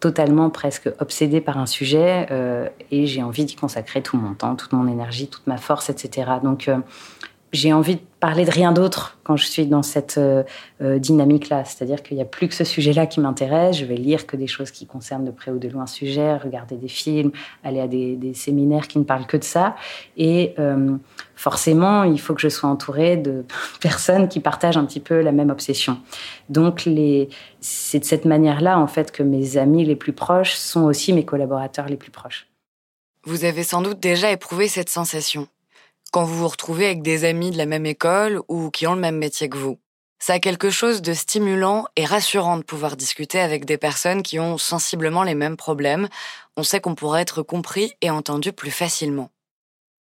totalement 0.00 0.50
presque 0.50 0.90
obsédée 0.98 1.40
par 1.40 1.58
un 1.58 1.66
sujet 1.66 2.26
euh, 2.30 2.68
et 2.90 3.06
j'ai 3.06 3.22
envie 3.22 3.44
d'y 3.44 3.54
consacrer 3.54 4.02
tout 4.02 4.16
mon 4.16 4.34
temps, 4.34 4.56
toute 4.56 4.72
mon 4.72 4.88
énergie, 4.88 5.28
toute 5.28 5.46
ma 5.46 5.58
force, 5.58 5.90
etc. 5.90 6.32
Donc 6.42 6.68
euh, 6.68 6.78
j'ai 7.52 7.72
envie 7.72 7.96
de 7.96 8.00
parler 8.20 8.44
de 8.44 8.50
rien 8.50 8.72
d'autre 8.72 9.18
quand 9.24 9.36
je 9.36 9.46
suis 9.46 9.66
dans 9.66 9.82
cette 9.82 10.18
euh, 10.18 10.44
euh, 10.82 10.98
dynamique-là. 10.98 11.64
C'est-à-dire 11.64 12.02
qu'il 12.02 12.16
n'y 12.16 12.22
a 12.22 12.26
plus 12.26 12.48
que 12.48 12.54
ce 12.54 12.64
sujet-là 12.64 13.06
qui 13.06 13.20
m'intéresse. 13.20 13.76
Je 13.76 13.84
vais 13.84 13.96
lire 13.96 14.26
que 14.26 14.36
des 14.36 14.46
choses 14.46 14.70
qui 14.70 14.86
concernent 14.86 15.24
de 15.24 15.30
près 15.30 15.50
ou 15.50 15.58
de 15.58 15.68
loin 15.68 15.82
un 15.82 15.86
sujet, 15.86 16.36
regarder 16.36 16.76
des 16.76 16.88
films, 16.88 17.32
aller 17.64 17.80
à 17.80 17.88
des, 17.88 18.34
séminaires 18.34 18.86
qui 18.86 18.98
ne 18.98 19.04
parlent 19.04 19.26
que 19.26 19.36
de 19.36 19.44
ça. 19.44 19.74
Et 20.16 20.54
euh, 20.58 20.96
forcément, 21.34 22.04
il 22.04 22.20
faut 22.20 22.34
que 22.34 22.40
je 22.40 22.48
sois 22.48 22.68
entourée 22.68 23.16
de 23.16 23.44
personnes 23.80 24.28
qui 24.28 24.40
partagent 24.40 24.76
un 24.76 24.84
petit 24.84 25.00
peu 25.00 25.20
la 25.20 25.32
même 25.32 25.50
obsession. 25.50 25.98
Donc, 26.50 26.88
c'est 27.60 27.98
de 27.98 28.04
cette 28.04 28.26
manière-là, 28.26 28.78
en 28.78 28.86
fait, 28.86 29.10
que 29.10 29.22
mes 29.22 29.56
amis 29.56 29.84
les 29.84 29.96
plus 29.96 30.12
proches 30.12 30.54
sont 30.54 30.82
aussi 30.82 31.12
mes 31.12 31.24
collaborateurs 31.24 31.86
les 31.86 31.96
plus 31.96 32.10
proches. 32.10 32.46
Vous 33.24 33.44
avez 33.44 33.64
sans 33.64 33.82
doute 33.82 34.00
déjà 34.00 34.30
éprouvé 34.30 34.68
cette 34.68 34.88
sensation 34.88 35.48
quand 36.10 36.24
vous 36.24 36.36
vous 36.36 36.48
retrouvez 36.48 36.86
avec 36.86 37.02
des 37.02 37.24
amis 37.24 37.50
de 37.50 37.58
la 37.58 37.66
même 37.66 37.86
école 37.86 38.40
ou 38.48 38.70
qui 38.70 38.86
ont 38.86 38.94
le 38.94 39.00
même 39.00 39.18
métier 39.18 39.48
que 39.48 39.56
vous. 39.56 39.78
Ça 40.22 40.34
a 40.34 40.38
quelque 40.38 40.68
chose 40.68 41.00
de 41.00 41.14
stimulant 41.14 41.86
et 41.96 42.04
rassurant 42.04 42.58
de 42.58 42.62
pouvoir 42.62 42.96
discuter 42.96 43.40
avec 43.40 43.64
des 43.64 43.78
personnes 43.78 44.22
qui 44.22 44.38
ont 44.38 44.58
sensiblement 44.58 45.22
les 45.22 45.34
mêmes 45.34 45.56
problèmes. 45.56 46.08
On 46.58 46.62
sait 46.62 46.80
qu'on 46.80 46.94
pourrait 46.94 47.22
être 47.22 47.42
compris 47.42 47.94
et 48.02 48.10
entendu 48.10 48.52
plus 48.52 48.70
facilement. 48.70 49.30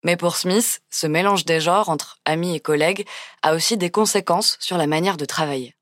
Mais 0.04 0.16
pour 0.16 0.36
Smith, 0.36 0.80
ce 0.88 1.06
mélange 1.06 1.44
des 1.44 1.60
genres 1.60 1.90
entre 1.90 2.18
amis 2.24 2.54
et 2.54 2.60
collègues 2.60 3.06
a 3.42 3.54
aussi 3.54 3.76
des 3.76 3.90
conséquences 3.90 4.56
sur 4.60 4.78
la 4.78 4.86
manière 4.86 5.16
de 5.16 5.24
travailler. 5.24 5.74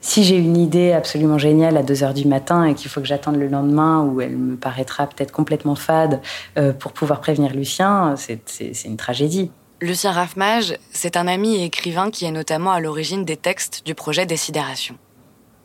Si 0.00 0.24
j'ai 0.24 0.36
une 0.36 0.56
idée 0.56 0.92
absolument 0.92 1.38
géniale 1.38 1.76
à 1.76 1.82
2 1.82 2.02
heures 2.02 2.14
du 2.14 2.26
matin 2.26 2.64
et 2.64 2.74
qu'il 2.74 2.90
faut 2.90 3.00
que 3.00 3.06
j'attende 3.06 3.36
le 3.36 3.46
lendemain 3.46 4.02
où 4.02 4.20
elle 4.20 4.36
me 4.36 4.56
paraîtra 4.56 5.06
peut-être 5.06 5.30
complètement 5.32 5.76
fade 5.76 6.20
euh, 6.58 6.72
pour 6.72 6.92
pouvoir 6.92 7.20
prévenir 7.20 7.54
Lucien, 7.54 8.16
c'est 8.16 8.84
une 8.84 8.96
tragédie. 8.96 9.50
Lucien 9.82 10.12
Raffmage, 10.12 10.76
c'est 10.92 11.16
un 11.16 11.26
ami 11.26 11.56
et 11.56 11.64
écrivain 11.64 12.12
qui 12.12 12.24
est 12.24 12.30
notamment 12.30 12.70
à 12.70 12.78
l'origine 12.78 13.24
des 13.24 13.36
textes 13.36 13.84
du 13.84 13.96
projet 13.96 14.26
Décidération. 14.26 14.96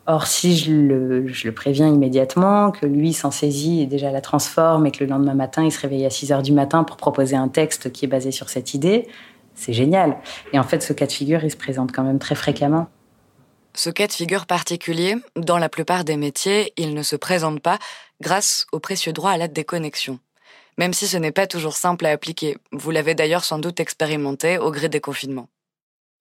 Or, 0.07 0.25
si 0.25 0.57
je 0.57 0.71
le, 0.71 1.51
préviens 1.51 1.87
immédiatement, 1.87 2.71
que 2.71 2.87
lui 2.87 3.13
s'en 3.13 3.29
saisit 3.29 3.83
et 3.83 3.85
déjà 3.85 4.09
la 4.09 4.21
transforme 4.21 4.87
et 4.87 4.91
que 4.91 5.03
le 5.03 5.09
lendemain 5.11 5.35
matin, 5.35 5.63
il 5.63 5.71
se 5.71 5.79
réveille 5.79 6.03
à 6.03 6.09
6 6.09 6.31
heures 6.31 6.41
du 6.41 6.51
matin 6.51 6.83
pour 6.83 6.97
proposer 6.97 7.35
un 7.35 7.47
texte 7.47 7.91
qui 7.91 8.05
est 8.05 8.07
basé 8.07 8.31
sur 8.31 8.49
cette 8.49 8.73
idée, 8.73 9.07
c'est 9.53 9.73
génial. 9.73 10.17
Et 10.51 10.57
en 10.57 10.63
fait, 10.63 10.81
ce 10.81 10.93
cas 10.93 11.05
de 11.05 11.11
figure, 11.11 11.43
il 11.43 11.51
se 11.51 11.57
présente 11.57 11.91
quand 11.91 12.03
même 12.03 12.17
très 12.17 12.33
fréquemment. 12.33 12.87
Ce 13.75 13.91
cas 13.91 14.07
de 14.07 14.13
figure 14.13 14.47
particulier, 14.47 15.15
dans 15.35 15.59
la 15.59 15.69
plupart 15.69 16.03
des 16.03 16.17
métiers, 16.17 16.73
il 16.77 16.95
ne 16.95 17.03
se 17.03 17.15
présente 17.15 17.59
pas 17.59 17.77
grâce 18.19 18.65
au 18.71 18.79
précieux 18.79 19.13
droit 19.13 19.29
à 19.29 19.37
la 19.37 19.47
déconnexion 19.47 20.17
même 20.77 20.93
si 20.93 21.07
ce 21.07 21.17
n'est 21.17 21.31
pas 21.31 21.47
toujours 21.47 21.75
simple 21.75 22.05
à 22.05 22.11
appliquer. 22.11 22.57
Vous 22.71 22.91
l'avez 22.91 23.15
d'ailleurs 23.15 23.43
sans 23.43 23.59
doute 23.59 23.79
expérimenté 23.79 24.57
au 24.57 24.71
gré 24.71 24.89
des 24.89 25.01
confinements. 25.01 25.49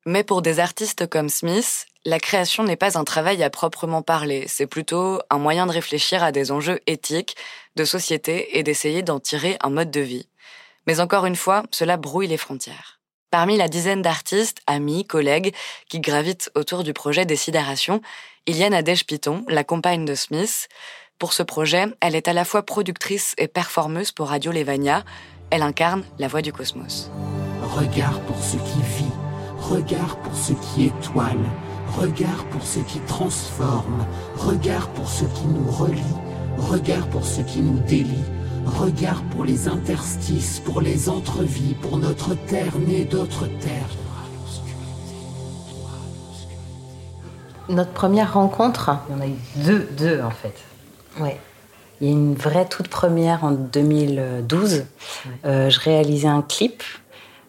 Mais 0.07 0.25
pour 0.25 0.41
des 0.41 0.61
artistes 0.61 1.09
comme 1.09 1.29
Smith, 1.29 1.87
la 2.05 2.21
création 2.21 2.63
n'est 2.63 2.77
pas 2.77 2.97
un 2.97 3.05
travail 3.05 3.43
à 3.43 3.51
proprement 3.51 4.03
parler, 4.03 4.45
c'est 4.47 4.69
plutôt 4.69 5.21
un 5.31 5.39
moyen 5.39 5.67
de 5.67 5.73
réfléchir 5.73 6.23
à 6.23 6.31
des 6.31 6.53
enjeux 6.53 6.79
éthiques, 6.87 7.37
de 7.75 7.85
société 7.85 8.57
et 8.57 8.63
d'essayer 8.63 9.03
d'en 9.03 9.19
tirer 9.19 9.57
un 9.61 9.71
mode 9.71 9.91
de 9.91 10.01
vie. 10.01 10.29
Mais 10.87 11.01
encore 11.01 11.27
une 11.27 11.35
fois, 11.35 11.65
cela 11.73 11.97
brouille 11.97 12.29
les 12.29 12.37
frontières. 12.37 13.01
Parmi 13.33 13.57
la 13.57 13.69
dizaine 13.69 14.03
d'artistes, 14.03 14.61
amis, 14.69 15.05
collègues 15.05 15.53
qui 15.89 15.99
gravitent 15.99 16.51
autour 16.55 16.85
du 16.85 16.93
projet 16.93 17.27
Décidération, 17.27 18.01
il 18.47 18.57
y 18.57 18.63
a 18.63 18.71
Nadège 18.71 19.05
Piton, 19.05 19.45
la 19.49 19.65
compagne 19.65 20.05
de 20.05 20.15
Smith, 20.15 20.69
pour 21.19 21.33
ce 21.33 21.43
projet, 21.43 21.87
elle 22.01 22.15
est 22.15 22.29
à 22.29 22.35
la 22.35 22.45
fois 22.45 22.63
productrice 22.63 23.35
et 23.39 23.49
performeuse 23.49 24.13
pour 24.13 24.29
Radio 24.29 24.53
Levania. 24.53 25.03
Elle 25.51 25.63
incarne 25.63 26.03
la 26.19 26.29
voix 26.29 26.43
du 26.43 26.53
cosmos. 26.53 27.11
Regard 27.63 28.21
pour 28.21 28.37
ce 28.43 28.57
qui 28.57 28.83
vit, 28.99 29.13
regard 29.59 30.17
pour 30.19 30.35
ce 30.37 30.53
qui 30.53 30.87
étoile, 30.87 31.39
regard 31.97 32.45
pour 32.51 32.63
ce 32.63 32.81
qui 32.81 33.01
transforme, 33.01 34.07
regard 34.37 34.89
pour 34.89 35.09
ce 35.09 35.25
qui 35.25 35.47
nous 35.47 35.71
relie, 35.71 36.03
regard 36.59 37.09
pour 37.09 37.25
ce 37.25 37.41
qui 37.41 37.61
nous 37.61 37.79
délie, 37.81 38.25
regard 38.67 39.23
pour 39.31 39.45
les 39.45 39.69
interstices, 39.69 40.61
pour 40.61 40.83
les 40.83 41.09
entrevies, 41.09 41.77
pour 41.81 41.97
notre 41.97 42.35
terre 42.35 42.79
née 42.79 43.05
d'autres 43.05 43.47
terres. 43.47 43.97
Notre 47.71 47.93
première 47.93 48.35
rencontre, 48.35 48.91
il 49.09 49.13
y 49.13 49.19
en 49.19 49.21
a 49.23 49.27
eu 49.27 49.39
deux, 49.57 49.89
deux 49.97 50.21
en 50.21 50.31
fait. 50.31 50.55
Ouais. 51.21 51.39
Il 52.01 52.09
y 52.09 52.11
a 52.11 52.13
une 52.13 52.35
vraie 52.35 52.69
toute 52.69 52.89
première 52.89 53.45
en 53.45 53.53
2012. 53.53 54.85
Euh, 55.45 55.71
je 55.71 55.81
réalisais 55.81 56.29
un 56.29 56.43
clip 56.43 56.83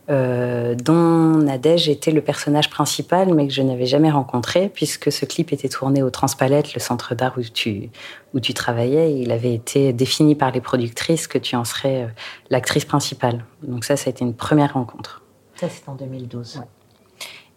euh, 0.10 0.74
dont 0.74 1.38
Nadège 1.38 1.90
était 1.90 2.12
le 2.12 2.22
personnage 2.22 2.70
principal, 2.70 3.34
mais 3.34 3.46
que 3.48 3.54
je 3.54 3.62
n'avais 3.62 3.86
jamais 3.86 4.10
rencontré, 4.10 4.70
puisque 4.70 5.12
ce 5.12 5.26
clip 5.26 5.52
était 5.52 5.68
tourné 5.68 6.02
au 6.02 6.10
Transpalette, 6.10 6.74
le 6.74 6.80
centre 6.80 7.14
d'art 7.14 7.34
où 7.38 7.42
tu, 7.42 7.90
où 8.34 8.40
tu 8.40 8.54
travaillais. 8.54 9.20
il 9.20 9.34
avait 9.34 9.54
été 9.54 9.92
défini 9.92 10.36
par 10.36 10.52
les 10.52 10.62
productrices 10.62 11.28
que 11.28 11.38
tu 11.38 11.58
en 11.58 11.66
serais 11.66 12.04
euh, 12.04 12.08
l'actrice 12.50 12.86
principale. 12.86 13.44
Donc 13.64 13.84
ça, 13.84 13.98
ça 13.98 14.08
a 14.08 14.12
été 14.12 14.24
une 14.24 14.34
première 14.34 14.76
rencontre. 14.76 15.24
Ça, 15.56 15.68
c'est 15.70 15.90
en 15.90 15.96
2012. 15.96 16.62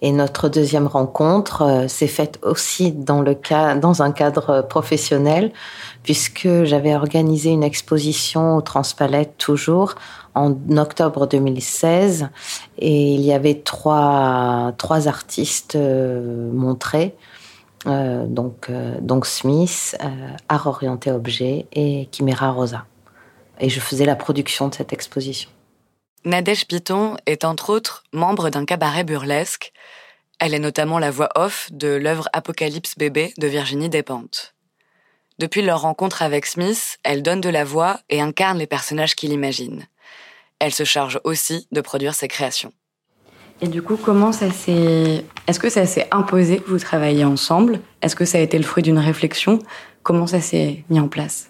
Et 0.03 0.13
notre 0.13 0.49
deuxième 0.49 0.87
rencontre 0.87 1.63
euh, 1.63 1.89
s'est 1.89 2.07
faite 2.07 2.39
aussi 2.43 2.93
dans, 2.93 3.21
le 3.21 3.35
cas, 3.35 3.75
dans 3.75 4.03
un 4.03 4.13
cadre 4.13 4.63
professionnel, 4.63 5.53
puisque 6.03 6.49
j'avais 6.65 6.95
organisé 6.95 7.51
une 7.51 7.63
exposition 7.63 8.57
au 8.57 8.63
Transpalette 8.63 9.37
toujours 9.37 9.95
en 10.35 10.55
octobre 10.77 11.27
2016, 11.27 12.29
et 12.79 13.15
il 13.15 13.21
y 13.21 13.33
avait 13.33 13.57
trois, 13.57 14.73
trois 14.79 15.07
artistes 15.09 15.77
euh, 15.77 16.51
montrés. 16.53 17.15
Euh, 17.87 18.27
donc, 18.27 18.71
donc 19.01 19.27
Smith, 19.27 19.97
Art 20.49 20.67
Orienté 20.67 21.11
Objet 21.11 21.67
et 21.73 22.09
Chimera 22.13 22.51
Rosa. 22.51 22.85
Et 23.59 23.69
je 23.69 23.81
faisais 23.81 24.07
la 24.07 24.17
production 24.17 24.69
de 24.69 24.75
cette 24.75 24.93
exposition. 24.93 25.51
Nadège 26.27 26.67
Piton 26.67 27.17
est 27.25 27.47
entre 27.47 27.71
autres 27.71 28.05
membre 28.13 28.51
d'un 28.51 28.67
cabaret 28.67 29.05
burlesque. 29.05 29.73
Elle 30.39 30.53
est 30.53 30.59
notamment 30.59 30.99
la 30.99 31.11
voix 31.11 31.31
off 31.35 31.71
de 31.73 31.89
l'œuvre 31.89 32.29
Apocalypse 32.35 32.99
bébé 32.99 33.33
de 33.39 33.47
Virginie 33.47 33.89
Despentes. 33.89 34.55
Depuis 35.39 35.63
leur 35.63 35.81
rencontre 35.81 36.21
avec 36.21 36.45
Smith, 36.45 36.99
elle 37.05 37.23
donne 37.23 37.41
de 37.41 37.49
la 37.49 37.65
voix 37.65 38.01
et 38.11 38.21
incarne 38.21 38.59
les 38.59 38.67
personnages 38.67 39.15
qu'il 39.15 39.33
imagine. 39.33 39.87
Elle 40.59 40.75
se 40.75 40.85
charge 40.85 41.19
aussi 41.25 41.67
de 41.73 41.81
produire 41.81 42.15
ses 42.15 42.29
créations. 42.29 42.73
Et 43.63 43.69
du 43.69 43.81
coup, 43.81 43.97
comment 43.97 44.33
ça 44.33 44.51
s'est. 44.51 45.25
Est-ce 45.47 45.59
que 45.59 45.71
ça 45.71 45.87
s'est 45.87 46.09
imposé 46.11 46.59
que 46.59 46.69
vous 46.69 46.79
travaillez 46.79 47.25
ensemble? 47.25 47.81
Est-ce 48.03 48.17
que 48.17 48.27
ça 48.27 48.37
a 48.37 48.43
été 48.43 48.59
le 48.59 48.65
fruit 48.65 48.83
d'une 48.83 48.99
réflexion? 48.99 49.59
Comment 50.03 50.27
ça 50.27 50.43
s'est 50.43 50.85
mis 50.91 51.01
en 51.01 51.09
place? 51.09 51.50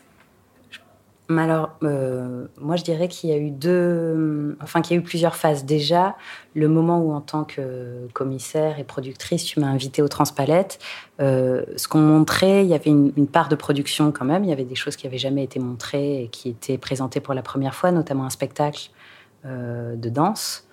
Alors, 1.38 1.70
euh, 1.82 2.46
moi, 2.58 2.76
je 2.76 2.82
dirais 2.82 3.06
qu'il 3.06 3.30
y 3.30 3.32
a 3.32 3.36
eu 3.36 3.50
deux, 3.50 4.56
enfin, 4.62 4.80
qu'il 4.80 4.96
y 4.96 4.98
a 4.98 5.00
eu 5.00 5.04
plusieurs 5.04 5.36
phases. 5.36 5.64
Déjà, 5.64 6.16
le 6.54 6.68
moment 6.68 6.98
où, 7.00 7.12
en 7.12 7.20
tant 7.20 7.44
que 7.44 8.08
commissaire 8.12 8.78
et 8.78 8.84
productrice, 8.84 9.44
tu 9.44 9.60
m'as 9.60 9.68
invitée 9.68 10.02
au 10.02 10.08
Transpalette, 10.08 10.78
euh, 11.20 11.62
ce 11.76 11.88
qu'on 11.88 12.00
montrait, 12.00 12.64
il 12.64 12.68
y 12.68 12.74
avait 12.74 12.90
une, 12.90 13.26
part 13.28 13.48
de 13.48 13.54
production 13.54 14.12
quand 14.12 14.24
même. 14.24 14.44
Il 14.44 14.50
y 14.50 14.52
avait 14.52 14.64
des 14.64 14.74
choses 14.74 14.96
qui 14.96 15.06
n'avaient 15.06 15.18
jamais 15.18 15.44
été 15.44 15.60
montrées 15.60 16.24
et 16.24 16.28
qui 16.28 16.48
étaient 16.48 16.78
présentées 16.78 17.20
pour 17.20 17.34
la 17.34 17.42
première 17.42 17.74
fois, 17.74 17.92
notamment 17.92 18.24
un 18.24 18.30
spectacle 18.30 18.90
euh, 19.44 19.94
de 19.94 20.08
danse. 20.08 20.66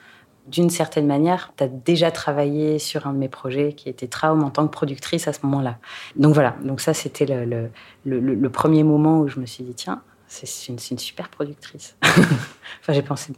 D'une 0.48 0.70
certaine 0.70 1.08
manière, 1.08 1.54
tu 1.58 1.66
as 1.66 1.68
déjà 1.68 2.10
travaillé 2.10 2.80
sur 2.80 3.06
un 3.06 3.14
de 3.14 3.18
mes 3.18 3.28
projets 3.28 3.74
qui 3.74 3.90
était 3.90 4.08
Traum 4.08 4.44
en 4.44 4.50
tant 4.50 4.66
que 4.66 4.72
productrice 4.72 5.28
à 5.28 5.34
ce 5.34 5.40
moment-là. 5.44 5.78
Donc 6.16 6.34
voilà, 6.34 6.56
donc 6.64 6.80
ça 6.80 6.94
c'était 6.94 7.26
le, 7.26 7.70
le 8.06 8.50
premier 8.50 8.84
moment 8.84 9.20
où 9.20 9.28
je 9.28 9.42
me 9.42 9.46
suis 9.46 9.66
dit, 9.66 9.74
tiens, 9.74 10.02
c'est 10.28 10.68
une, 10.68 10.80
super 10.80 11.30
productrice. 11.30 11.96
enfin, 12.04 12.94
j'ai 12.94 13.02
pensé 13.02 13.34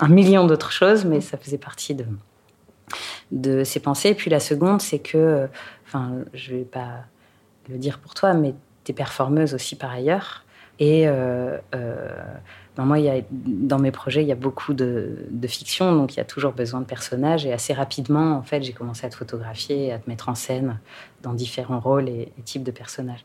un 0.00 0.08
million 0.08 0.46
d'autres 0.46 0.72
choses, 0.72 1.04
mais 1.04 1.20
ça 1.20 1.36
faisait 1.36 1.58
partie 1.58 1.94
de, 1.94 2.06
de 3.30 3.64
ses 3.64 3.80
pensées. 3.80 4.10
Et 4.10 4.14
puis 4.14 4.30
la 4.30 4.40
seconde, 4.40 4.80
c'est 4.80 4.98
que, 4.98 5.48
enfin, 5.86 6.12
je 6.34 6.54
vais 6.54 6.64
pas 6.64 7.04
le 7.68 7.78
dire 7.78 7.98
pour 7.98 8.14
toi, 8.14 8.34
mais 8.34 8.54
tu 8.84 8.92
es 8.92 8.94
performeuse 8.94 9.54
aussi 9.54 9.76
par 9.76 9.90
ailleurs. 9.90 10.44
Et 10.78 11.08
euh, 11.08 11.58
euh, 11.74 12.08
ben 12.76 12.84
moi, 12.84 12.98
y 12.98 13.08
a, 13.08 13.22
dans 13.30 13.78
mes 13.78 13.90
projets, 13.90 14.22
il 14.22 14.28
y 14.28 14.32
a 14.32 14.36
beaucoup 14.36 14.74
de, 14.74 15.26
fiction, 15.46 15.96
donc 15.96 16.14
il 16.14 16.16
y 16.18 16.20
a 16.20 16.24
toujours 16.24 16.52
besoin 16.52 16.80
de 16.80 16.86
personnages. 16.86 17.46
Et 17.46 17.52
assez 17.52 17.72
rapidement, 17.72 18.36
en 18.36 18.42
fait, 18.42 18.62
j'ai 18.62 18.72
commencé 18.72 19.06
à 19.06 19.08
te 19.08 19.16
photographier, 19.16 19.92
à 19.92 19.98
te 19.98 20.08
mettre 20.08 20.28
en 20.28 20.34
scène 20.34 20.78
dans 21.22 21.32
différents 21.32 21.80
rôles 21.80 22.08
et 22.08 22.32
types 22.44 22.62
de 22.62 22.70
personnages. 22.70 23.24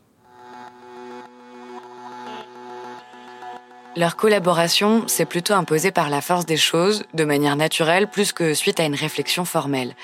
Leur 3.94 4.16
collaboration 4.16 5.06
s'est 5.06 5.26
plutôt 5.26 5.52
imposée 5.52 5.90
par 5.90 6.08
la 6.08 6.22
force 6.22 6.46
des 6.46 6.56
choses, 6.56 7.04
de 7.12 7.24
manière 7.24 7.56
naturelle, 7.56 8.08
plus 8.08 8.32
que 8.32 8.54
suite 8.54 8.80
à 8.80 8.84
une 8.84 8.94
réflexion 8.94 9.44
formelle. 9.44 9.94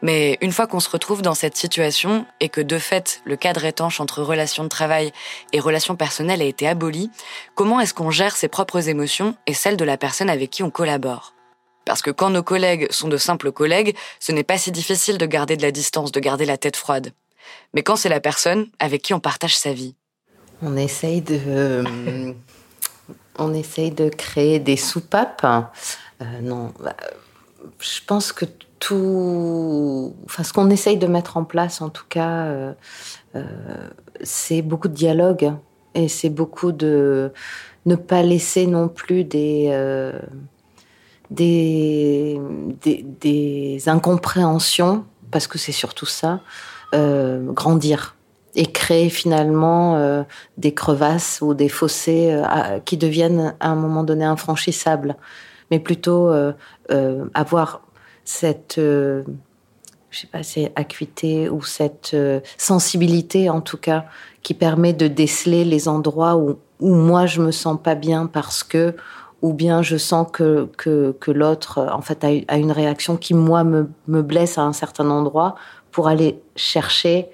Mais 0.00 0.38
une 0.40 0.52
fois 0.52 0.68
qu'on 0.68 0.78
se 0.78 0.88
retrouve 0.88 1.22
dans 1.22 1.34
cette 1.34 1.56
situation 1.56 2.24
et 2.38 2.48
que 2.48 2.60
de 2.60 2.78
fait 2.78 3.20
le 3.24 3.34
cadre 3.36 3.64
étanche 3.64 4.00
entre 4.00 4.22
relations 4.22 4.62
de 4.62 4.68
travail 4.68 5.12
et 5.52 5.58
relations 5.58 5.96
personnelles 5.96 6.40
a 6.40 6.44
été 6.44 6.68
aboli, 6.68 7.10
comment 7.56 7.80
est-ce 7.80 7.94
qu'on 7.94 8.12
gère 8.12 8.36
ses 8.36 8.46
propres 8.46 8.88
émotions 8.88 9.36
et 9.48 9.54
celles 9.54 9.76
de 9.76 9.84
la 9.84 9.96
personne 9.96 10.30
avec 10.30 10.50
qui 10.50 10.62
on 10.62 10.70
collabore? 10.70 11.34
Parce 11.84 12.02
que 12.02 12.12
quand 12.12 12.30
nos 12.30 12.44
collègues 12.44 12.86
sont 12.92 13.08
de 13.08 13.16
simples 13.16 13.50
collègues, 13.50 13.96
ce 14.20 14.30
n'est 14.30 14.44
pas 14.44 14.58
si 14.58 14.70
difficile 14.70 15.18
de 15.18 15.26
garder 15.26 15.56
de 15.56 15.62
la 15.62 15.72
distance, 15.72 16.12
de 16.12 16.20
garder 16.20 16.44
la 16.44 16.58
tête 16.58 16.76
froide. 16.76 17.12
Mais 17.74 17.82
quand 17.82 17.96
c'est 17.96 18.08
la 18.08 18.20
personne 18.20 18.68
avec 18.78 19.02
qui 19.02 19.14
on 19.14 19.20
partage 19.20 19.56
sa 19.56 19.72
vie? 19.72 19.96
On 20.62 20.76
essaye 20.76 21.22
de 21.22 21.40
euh, 21.44 22.32
on 23.38 23.54
essaye 23.54 23.90
de 23.90 24.08
créer 24.08 24.58
des 24.58 24.76
soupapes. 24.76 25.44
Euh, 25.44 26.24
non, 26.42 26.72
bah, 26.82 26.96
je 27.80 28.00
pense 28.06 28.32
que 28.32 28.44
tout, 28.78 30.14
enfin, 30.24 30.42
ce 30.42 30.52
qu'on 30.52 30.70
essaye 30.70 30.96
de 30.96 31.06
mettre 31.06 31.36
en 31.36 31.44
place, 31.44 31.80
en 31.80 31.88
tout 31.88 32.04
cas, 32.08 32.44
euh, 32.46 32.72
euh, 33.36 33.88
c'est 34.22 34.62
beaucoup 34.62 34.88
de 34.88 34.94
dialogue 34.94 35.52
et 35.94 36.08
c'est 36.08 36.30
beaucoup 36.30 36.72
de 36.72 37.32
ne 37.86 37.94
pas 37.94 38.22
laisser 38.22 38.66
non 38.66 38.88
plus 38.88 39.24
des, 39.24 40.10
des, 41.30 42.40
des, 42.82 43.88
incompréhensions, 43.88 45.04
parce 45.30 45.46
que 45.46 45.58
c'est 45.58 45.72
surtout 45.72 46.06
ça, 46.06 46.40
grandir 46.92 48.14
et 48.54 48.66
créer 48.66 49.08
finalement 49.08 49.96
euh, 49.96 50.22
des 50.58 50.74
crevasses 50.74 51.40
ou 51.40 51.54
des 51.54 51.68
fossés 51.68 52.30
euh, 52.32 52.78
qui 52.84 52.96
deviennent 52.96 53.54
à 53.60 53.70
un 53.70 53.74
moment 53.74 54.04
donné 54.04 54.24
infranchissables, 54.24 55.16
mais 55.70 55.78
plutôt 55.78 56.30
euh, 56.30 56.52
avoir 57.34 57.82
cette, 58.24 58.74
je 58.76 59.24
sais 60.10 60.26
pas, 60.26 60.42
c'est 60.42 60.72
acuité 60.76 61.48
ou 61.48 61.62
cette 61.62 62.16
sensibilité 62.58 63.48
en 63.50 63.60
tout 63.60 63.78
cas 63.78 64.04
qui 64.42 64.54
permet 64.54 64.92
de 64.92 65.08
déceler 65.08 65.64
les 65.64 65.88
endroits 65.88 66.36
où, 66.36 66.58
où 66.80 66.94
moi 66.94 67.26
je 67.26 67.40
me 67.40 67.50
sens 67.50 67.78
pas 67.82 67.94
bien 67.94 68.26
parce 68.26 68.62
que 68.62 68.94
ou 69.40 69.52
bien 69.54 69.82
je 69.82 69.96
sens 69.96 70.28
que, 70.32 70.68
que, 70.76 71.16
que 71.18 71.30
l'autre 71.32 71.88
en 71.92 72.00
fait 72.00 72.22
a, 72.22 72.28
a, 72.46 72.58
une 72.58 72.70
réaction 72.70 73.16
qui 73.16 73.34
moi 73.34 73.64
me, 73.64 73.88
me 74.06 74.22
blesse 74.22 74.56
à 74.56 74.62
un 74.62 74.72
certain 74.72 75.10
endroit 75.10 75.56
pour 75.90 76.06
aller 76.06 76.40
chercher 76.54 77.28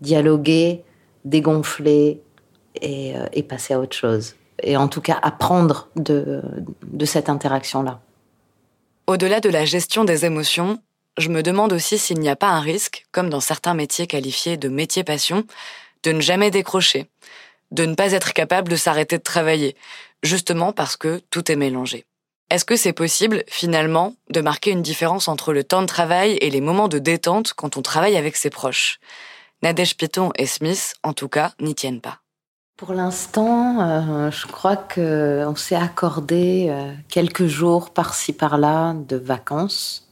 dialoguer, 0.00 0.82
dégonfler 1.24 2.20
euh, 2.82 3.26
et, 3.32 3.42
passer 3.42 3.74
à 3.74 3.80
autre 3.80 3.96
chose. 3.96 4.34
Et 4.62 4.76
en 4.76 4.88
tout 4.88 5.00
cas, 5.00 5.18
apprendre 5.22 5.88
de, 5.96 6.42
de 6.82 7.04
cette 7.04 7.28
interaction-là. 7.28 8.00
Au-delà 9.06 9.40
de 9.40 9.48
la 9.48 9.64
gestion 9.64 10.04
des 10.04 10.24
émotions, 10.24 10.80
je 11.18 11.28
me 11.28 11.42
demande 11.42 11.72
aussi 11.72 11.98
s'il 11.98 12.20
n'y 12.20 12.28
a 12.28 12.36
pas 12.36 12.50
un 12.50 12.60
risque, 12.60 13.06
comme 13.12 13.30
dans 13.30 13.40
certains 13.40 13.74
métiers 13.74 14.06
qualifiés 14.06 14.56
de 14.56 14.68
métiers 14.68 15.04
passion, 15.04 15.44
de 16.02 16.12
ne 16.12 16.20
jamais 16.20 16.50
décrocher, 16.50 17.06
de 17.70 17.84
ne 17.84 17.94
pas 17.94 18.12
être 18.12 18.32
capable 18.32 18.70
de 18.70 18.76
s'arrêter 18.76 19.18
de 19.18 19.22
travailler, 19.22 19.76
justement 20.22 20.72
parce 20.72 20.96
que 20.96 21.22
tout 21.30 21.50
est 21.50 21.56
mélangé. 21.56 22.04
Est-ce 22.48 22.64
que 22.64 22.76
c'est 22.76 22.92
possible, 22.92 23.42
finalement, 23.48 24.14
de 24.30 24.40
marquer 24.40 24.70
une 24.70 24.82
différence 24.82 25.26
entre 25.26 25.52
le 25.52 25.64
temps 25.64 25.82
de 25.82 25.86
travail 25.86 26.38
et 26.40 26.50
les 26.50 26.60
moments 26.60 26.86
de 26.86 27.00
détente 27.00 27.54
quand 27.54 27.76
on 27.76 27.82
travaille 27.82 28.16
avec 28.16 28.36
ses 28.36 28.50
proches? 28.50 29.00
Nadège 29.62 29.96
Piton 29.96 30.30
et 30.36 30.46
Smith, 30.46 30.94
en 31.02 31.12
tout 31.12 31.28
cas, 31.28 31.52
n'y 31.60 31.74
tiennent 31.74 32.00
pas. 32.00 32.20
Pour 32.76 32.92
l'instant, 32.92 33.80
euh, 33.80 34.30
je 34.30 34.46
crois 34.46 34.76
qu'on 34.76 35.54
s'est 35.56 35.76
accordé 35.76 36.66
euh, 36.68 36.92
quelques 37.08 37.46
jours 37.46 37.90
par-ci 37.90 38.34
par-là 38.34 38.92
de 38.92 39.16
vacances. 39.16 40.06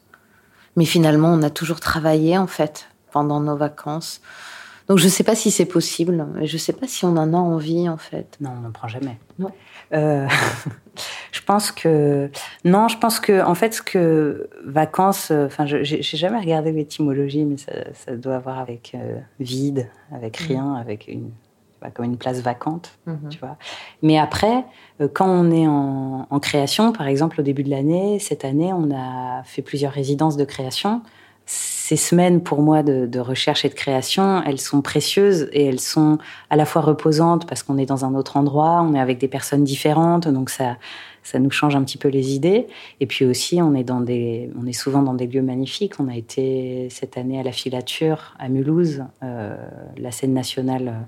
Mais 0.77 0.87
finalement, 0.87 1.29
on 1.29 1.43
a 1.43 1.51
toujours 1.51 1.81
travaillé, 1.81 2.39
en 2.39 2.47
fait, 2.47 2.89
pendant 3.13 3.41
nos 3.41 3.57
vacances. 3.57 4.23
Donc 4.89 4.99
je 4.99 5.05
ne 5.05 5.11
sais 5.11 5.25
pas 5.25 5.35
si 5.35 5.51
c'est 5.51 5.67
possible. 5.67 6.27
Je 6.43 6.55
ne 6.55 6.59
sais 6.59 6.73
pas 6.73 6.87
si 6.87 7.05
on 7.05 7.17
en 7.17 7.35
a 7.35 7.37
envie, 7.37 7.89
en 7.89 7.99
fait. 7.99 8.37
Non, 8.41 8.51
on 8.57 8.61
n'en 8.61 8.73
prend 8.73 8.89
jamais. 8.89 9.19
Non. 9.39 9.51
Euh, 9.93 10.27
je 11.33 11.41
pense 11.43 11.73
que 11.73 12.31
non, 12.65 12.89
je 12.89 12.99
pense 12.99 13.21
que 13.21 13.45
en 13.45 13.55
fait 13.55 13.75
ce 13.75 13.83
que 13.83 14.49
vacances, 14.65 15.31
euh, 15.31 15.47
enfin, 15.47 15.67
j'ai 15.67 16.03
jamais 16.03 16.39
regardé 16.39 16.73
l'étymologie, 16.73 17.45
mais 17.45 17.57
ça, 17.57 18.17
doit 18.17 18.37
avoir 18.37 18.59
avec 18.59 18.93
euh, 18.95 19.19
vide, 19.41 19.89
avec 20.13 20.41
mhm. 20.41 20.47
rien, 20.47 20.75
avec 20.75 21.09
une 21.09 21.31
comme 21.93 22.07
une 22.07 22.17
place 22.17 22.41
vacante, 22.41 22.99
mhm. 23.05 23.29
tu 23.29 23.39
vois. 23.39 23.59
Mais 24.01 24.19
après, 24.19 24.65
quand 25.13 25.29
on 25.29 25.51
est 25.51 25.67
en, 25.67 26.27
en 26.31 26.41
création, 26.41 26.93
par 26.93 27.07
exemple 27.09 27.41
au 27.41 27.45
début 27.45 27.63
de 27.63 27.69
l'année, 27.69 28.19
cette 28.21 28.47
année, 28.47 28.73
on 28.73 28.91
a 28.91 29.43
fait 29.45 29.61
plusieurs 29.61 29.93
résidences 29.93 30.39
de 30.39 30.47
création 30.47 31.03
ces 31.87 31.97
semaines 31.97 32.41
pour 32.41 32.63
moi 32.63 32.83
de, 32.83 33.19
recherche 33.19 33.67
et 33.67 33.69
de 33.69 33.75
création, 33.75 34.43
elles 34.47 34.59
sont 34.59 34.81
précieuses 34.81 35.51
et 35.53 35.67
elles 35.67 35.81
sont 35.81 36.17
à 36.49 36.57
la 36.57 36.65
fois 36.65 36.81
reposantes 36.81 37.47
parce 37.47 37.63
qu'on 37.63 37.77
est 37.77 37.85
dans 37.85 38.07
un 38.07 38.15
autre 38.15 38.39
endroit, 38.39 38.81
on 38.81 38.95
est 38.95 39.01
avec 39.01 39.19
des 39.19 39.29
personnes 39.29 39.65
différentes, 39.65 40.27
donc 40.27 40.49
ça, 40.49 40.79
ça 41.23 41.39
nous 41.39 41.51
change 41.51 41.77
un 41.77 41.85
petit 41.85 41.99
peu 41.99 42.09
les 42.09 42.35
idées. 42.35 42.69
Et 43.01 43.07
puis 43.07 43.27
aussi, 43.27 43.61
on 43.61 43.75
est 43.75 43.85
dans 43.85 44.01
des, 44.01 44.51
on 44.59 44.67
est 44.67 44.73
souvent 44.73 45.03
dans 45.03 45.13
des 45.13 45.27
lieux 45.27 45.43
magnifiques. 45.43 46.01
On 46.01 46.09
a 46.09 46.17
été 46.17 46.89
cette 46.89 47.19
année 47.19 47.39
à 47.39 47.43
la 47.43 47.53
Filature 47.53 48.35
à 48.39 48.49
Mulhouse, 48.49 49.05
euh, 49.23 49.55
la 49.99 50.11
scène 50.11 50.33
nationale 50.33 51.07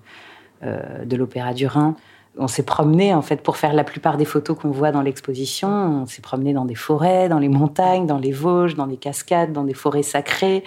euh, 0.63 1.07
de 1.07 1.17
l'Opéra 1.17 1.55
du 1.55 1.67
Rhin 1.67 1.97
on 2.39 2.49
s'est 2.49 2.63
promené 2.63 3.15
en 3.15 3.23
fait 3.23 3.43
pour 3.43 3.57
faire 3.57 3.73
la 3.73 3.85
plupart 3.85 4.17
des 4.17 4.25
photos 4.25 4.59
qu'on 4.59 4.71
voit 4.71 4.93
dans 4.93 5.03
l'exposition. 5.03 5.69
On 5.69 6.07
s'est 6.07 6.23
promené 6.23 6.53
dans 6.53 6.65
des 6.65 6.75
forêts, 6.75 7.29
dans 7.29 7.39
les 7.39 7.49
montagnes, 7.49 8.07
dans 8.07 8.19
les 8.19 8.33
Vosges, 8.33 8.75
dans 8.75 8.87
des 8.87 8.97
cascades, 8.97 9.53
dans 9.53 9.65
des 9.65 9.75
forêts 9.75 10.03
sacrées. 10.03 10.65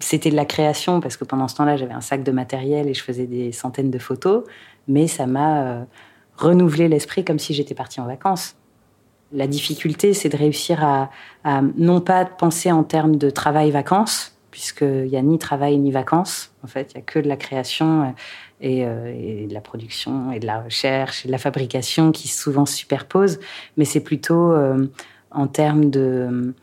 C'était 0.00 0.30
de 0.30 0.36
la 0.36 0.44
création 0.44 1.00
parce 1.00 1.16
que 1.16 1.24
pendant 1.24 1.46
ce 1.46 1.56
temps-là, 1.56 1.76
j'avais 1.76 1.92
un 1.92 2.00
sac 2.00 2.24
de 2.24 2.32
matériel 2.32 2.88
et 2.88 2.94
je 2.94 3.02
faisais 3.02 3.26
des 3.26 3.52
centaines 3.52 3.90
de 3.90 3.98
photos, 3.98 4.44
mais 4.88 5.06
ça 5.06 5.26
m'a 5.26 5.62
euh, 5.62 5.84
renouvelé 6.36 6.88
l'esprit 6.88 7.24
comme 7.24 7.38
si 7.38 7.54
j'étais 7.54 7.74
partie 7.74 8.00
en 8.00 8.06
vacances. 8.06 8.56
La 9.32 9.46
difficulté, 9.46 10.12
c'est 10.14 10.28
de 10.28 10.36
réussir 10.36 10.84
à, 10.84 11.10
à, 11.44 11.62
non 11.76 12.00
pas 12.00 12.24
penser 12.24 12.72
en 12.72 12.82
termes 12.82 13.16
de 13.16 13.30
travail-vacances, 13.30 14.31
puisqu'il 14.52 15.08
n'y 15.08 15.16
a 15.16 15.22
ni 15.22 15.38
travail 15.38 15.78
ni 15.78 15.90
vacances. 15.90 16.52
En 16.62 16.68
fait, 16.68 16.92
il 16.92 16.98
n'y 16.98 17.02
a 17.02 17.04
que 17.04 17.18
de 17.18 17.26
la 17.26 17.36
création 17.36 18.14
euh, 18.62 19.12
et, 19.14 19.46
de 19.48 19.54
la 19.54 19.60
production 19.60 20.30
et 20.30 20.38
de 20.38 20.46
la 20.46 20.60
recherche 20.60 21.24
et 21.24 21.28
de 21.28 21.32
la 21.32 21.38
fabrication 21.38 22.12
qui 22.12 22.28
souvent 22.28 22.64
se 22.64 22.76
superposent, 22.76 23.40
mais 23.76 23.84
c'est 23.84 24.04
plutôt 24.04 24.52
euh, 24.52 24.86
en 25.32 25.48
termes 25.48 25.90
de, 25.90 26.54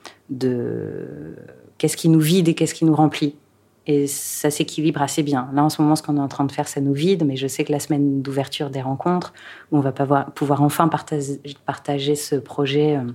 qu'est-ce 1.78 1.98
qui 1.98 2.08
nous 2.08 2.22
vide 2.22 2.48
et 2.48 2.54
qu'est-ce 2.54 2.74
qui 2.74 2.86
nous 2.86 2.96
remplit. 2.96 3.36
Et 3.88 4.06
ça 4.06 4.52
s'équilibre 4.52 5.02
assez 5.02 5.24
bien. 5.24 5.50
Là, 5.52 5.64
en 5.64 5.70
ce 5.70 5.82
moment, 5.82 5.96
ce 5.96 6.04
qu'on 6.04 6.18
est 6.18 6.22
en 6.22 6.28
train 6.28 6.46
de 6.46 6.52
faire, 6.52 6.68
ça 6.68 6.80
nous 6.80 6.94
vide, 6.94 7.26
mais 7.26 7.36
je 7.36 7.48
sais 7.48 7.64
que 7.64 7.72
la 7.72 7.80
semaine 7.80 8.22
d'ouverture 8.22 8.70
des 8.70 8.82
rencontres, 8.82 9.34
où 9.72 9.78
on 9.78 9.82
va 9.82 9.92
pouvoir 9.92 10.62
enfin 10.62 10.88
partager, 10.90 11.42
partager 11.66 12.16
ce 12.16 12.36
projet 12.36 12.98
euh, 12.98 13.12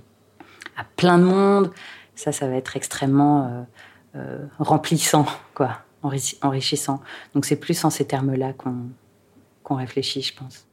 à 0.76 0.84
plein 0.96 1.18
de 1.18 1.24
monde, 1.24 1.70
ça, 2.16 2.32
ça 2.32 2.48
va 2.48 2.56
être 2.56 2.76
extrêmement 2.76 3.66
euh, 4.16 4.46
remplissant, 4.59 5.27
quoi, 5.55 5.79
enri 6.03 6.38
enrichissant. 6.42 7.00
Donc 7.35 7.44
c'est 7.44 7.57
plus 7.57 7.85
en 7.85 7.90
ces 7.90 8.07
termes-là 8.07 8.53
qu'on 8.53 8.90
qu 9.64 9.72
réfléchit, 9.72 10.22
je 10.22 10.35
pense. 10.35 10.66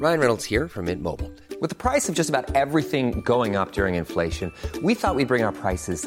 Ryan 0.00 0.18
Reynolds 0.18 0.44
here 0.44 0.68
from 0.68 0.86
Mint 0.86 1.02
Mobile. 1.02 1.30
With 1.60 1.70
the 1.70 1.76
price 1.76 2.08
of 2.08 2.14
just 2.14 2.28
about 2.28 2.54
everything 2.54 3.22
going 3.22 3.56
up 3.56 3.72
during 3.72 3.94
inflation, 3.94 4.52
we 4.82 4.94
thought 4.94 5.14
we'd 5.16 5.28
bring 5.28 5.42
our 5.42 5.52
prices 5.52 6.06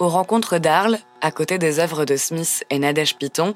Aux 0.00 0.08
rencontres 0.08 0.56
d'Arles, 0.56 0.98
à 1.20 1.30
côté 1.30 1.58
des 1.58 1.78
œuvres 1.78 2.06
de 2.06 2.16
Smith 2.16 2.64
et 2.70 2.78
Nadège 2.78 3.16
Piton, 3.16 3.54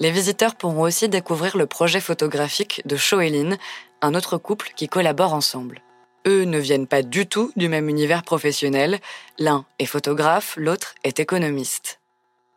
les 0.00 0.10
visiteurs 0.10 0.56
pourront 0.56 0.82
aussi 0.82 1.08
découvrir 1.08 1.56
le 1.56 1.66
projet 1.66 2.00
photographique 2.00 2.82
de 2.84 2.96
Shoelin, 2.96 3.56
un 4.02 4.16
autre 4.16 4.36
couple 4.36 4.72
qui 4.74 4.88
collabore 4.88 5.34
ensemble. 5.34 5.82
Eux 6.26 6.42
ne 6.46 6.58
viennent 6.58 6.88
pas 6.88 7.02
du 7.02 7.28
tout 7.28 7.52
du 7.54 7.68
même 7.68 7.88
univers 7.88 8.24
professionnel, 8.24 8.98
l'un 9.38 9.66
est 9.78 9.86
photographe, 9.86 10.54
l'autre 10.56 10.96
est 11.04 11.20
économiste. 11.20 12.00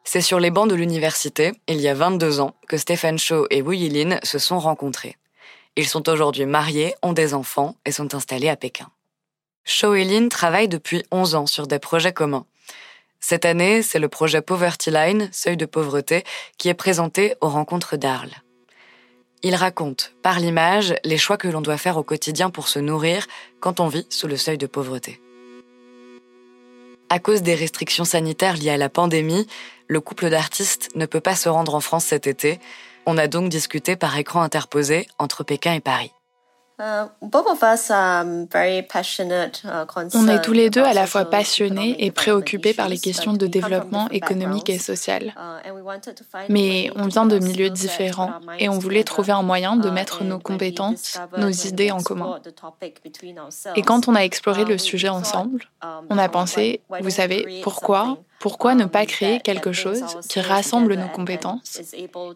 C'est 0.03 0.21
sur 0.21 0.39
les 0.39 0.49
bancs 0.49 0.67
de 0.67 0.73
l'université, 0.73 1.51
il 1.67 1.79
y 1.79 1.87
a 1.87 1.93
22 1.93 2.39
ans, 2.39 2.55
que 2.67 2.77
Stephen 2.77 3.19
Shaw 3.19 3.45
et 3.51 3.61
Wu 3.61 3.77
Yilin 3.77 4.17
se 4.23 4.39
sont 4.39 4.57
rencontrés. 4.57 5.15
Ils 5.75 5.87
sont 5.87 6.09
aujourd'hui 6.09 6.47
mariés, 6.47 6.95
ont 7.03 7.13
des 7.13 7.35
enfants 7.35 7.75
et 7.85 7.91
sont 7.91 8.15
installés 8.15 8.49
à 8.49 8.55
Pékin. 8.55 8.89
Shaw 9.63 9.93
et 9.93 10.05
Lin 10.05 10.29
depuis 10.67 11.03
11 11.11 11.35
ans 11.35 11.45
sur 11.45 11.67
des 11.67 11.77
projets 11.77 12.13
communs. 12.13 12.47
Cette 13.19 13.45
année, 13.45 13.81
c'est 13.81 13.99
le 13.99 14.09
projet 14.09 14.41
Poverty 14.41 14.91
Line, 14.91 15.29
seuil 15.31 15.57
de 15.57 15.65
pauvreté, 15.65 16.23
qui 16.57 16.69
est 16.69 16.73
présenté 16.73 17.35
aux 17.41 17.49
rencontres 17.49 17.97
d'Arles. 17.97 18.35
Il 19.43 19.55
raconte, 19.55 20.13
par 20.23 20.39
l'image, 20.39 20.95
les 21.03 21.17
choix 21.17 21.37
que 21.37 21.47
l'on 21.47 21.61
doit 21.61 21.77
faire 21.77 21.97
au 21.97 22.03
quotidien 22.03 22.49
pour 22.49 22.67
se 22.67 22.79
nourrir 22.79 23.27
quand 23.59 23.79
on 23.79 23.87
vit 23.87 24.07
sous 24.09 24.27
le 24.27 24.37
seuil 24.37 24.57
de 24.57 24.67
pauvreté. 24.67 25.21
À 27.09 27.19
cause 27.19 27.41
des 27.41 27.55
restrictions 27.55 28.03
sanitaires 28.03 28.57
liées 28.57 28.71
à 28.71 28.77
la 28.77 28.89
pandémie, 28.89 29.47
le 29.87 30.01
couple 30.01 30.29
d'artistes 30.29 30.89
ne 30.95 31.05
peut 31.05 31.21
pas 31.21 31.35
se 31.35 31.47
rendre 31.47 31.75
en 31.75 31.79
France 31.79 32.05
cet 32.05 32.27
été. 32.27 32.59
On 33.05 33.17
a 33.17 33.27
donc 33.27 33.49
discuté 33.49 33.95
par 33.95 34.17
écran 34.17 34.41
interposé 34.41 35.07
entre 35.17 35.43
Pékin 35.43 35.73
et 35.73 35.79
Paris. 35.79 36.11
On 36.79 37.09
est 40.27 40.41
tous 40.43 40.53
les 40.53 40.69
deux 40.69 40.83
à 40.83 40.93
la 40.93 41.07
fois 41.07 41.25
passionnés 41.25 42.05
et 42.05 42.11
préoccupés 42.11 42.75
par 42.75 42.87
les 42.87 42.99
questions 42.99 43.33
de 43.33 43.47
développement 43.47 44.07
économique 44.11 44.69
et 44.69 44.77
social. 44.77 45.33
Mais 46.49 46.91
on 46.95 47.07
vient 47.07 47.25
de 47.25 47.39
milieux 47.39 47.71
différents 47.71 48.33
et 48.59 48.69
on 48.69 48.77
voulait 48.77 49.03
trouver 49.03 49.31
un 49.31 49.41
moyen 49.41 49.75
de 49.75 49.89
mettre 49.89 50.23
nos 50.23 50.37
compétences, 50.37 51.19
nos 51.37 51.49
idées 51.49 51.89
en 51.89 52.03
commun. 52.03 52.39
Et 53.75 53.81
quand 53.81 54.07
on 54.07 54.13
a 54.13 54.21
exploré 54.21 54.63
le 54.63 54.77
sujet 54.77 55.09
ensemble, 55.09 55.69
on 56.09 56.17
a 56.17 56.29
pensé, 56.29 56.81
vous 57.01 57.09
savez, 57.09 57.61
pourquoi 57.63 58.19
pourquoi 58.39 58.75
ne 58.75 58.85
pas 58.85 59.05
créer 59.05 59.39
quelque 59.39 59.71
chose 59.71 60.03
qui 60.29 60.39
rassemble 60.39 60.95
nos 60.95 61.07
compétences 61.07 61.81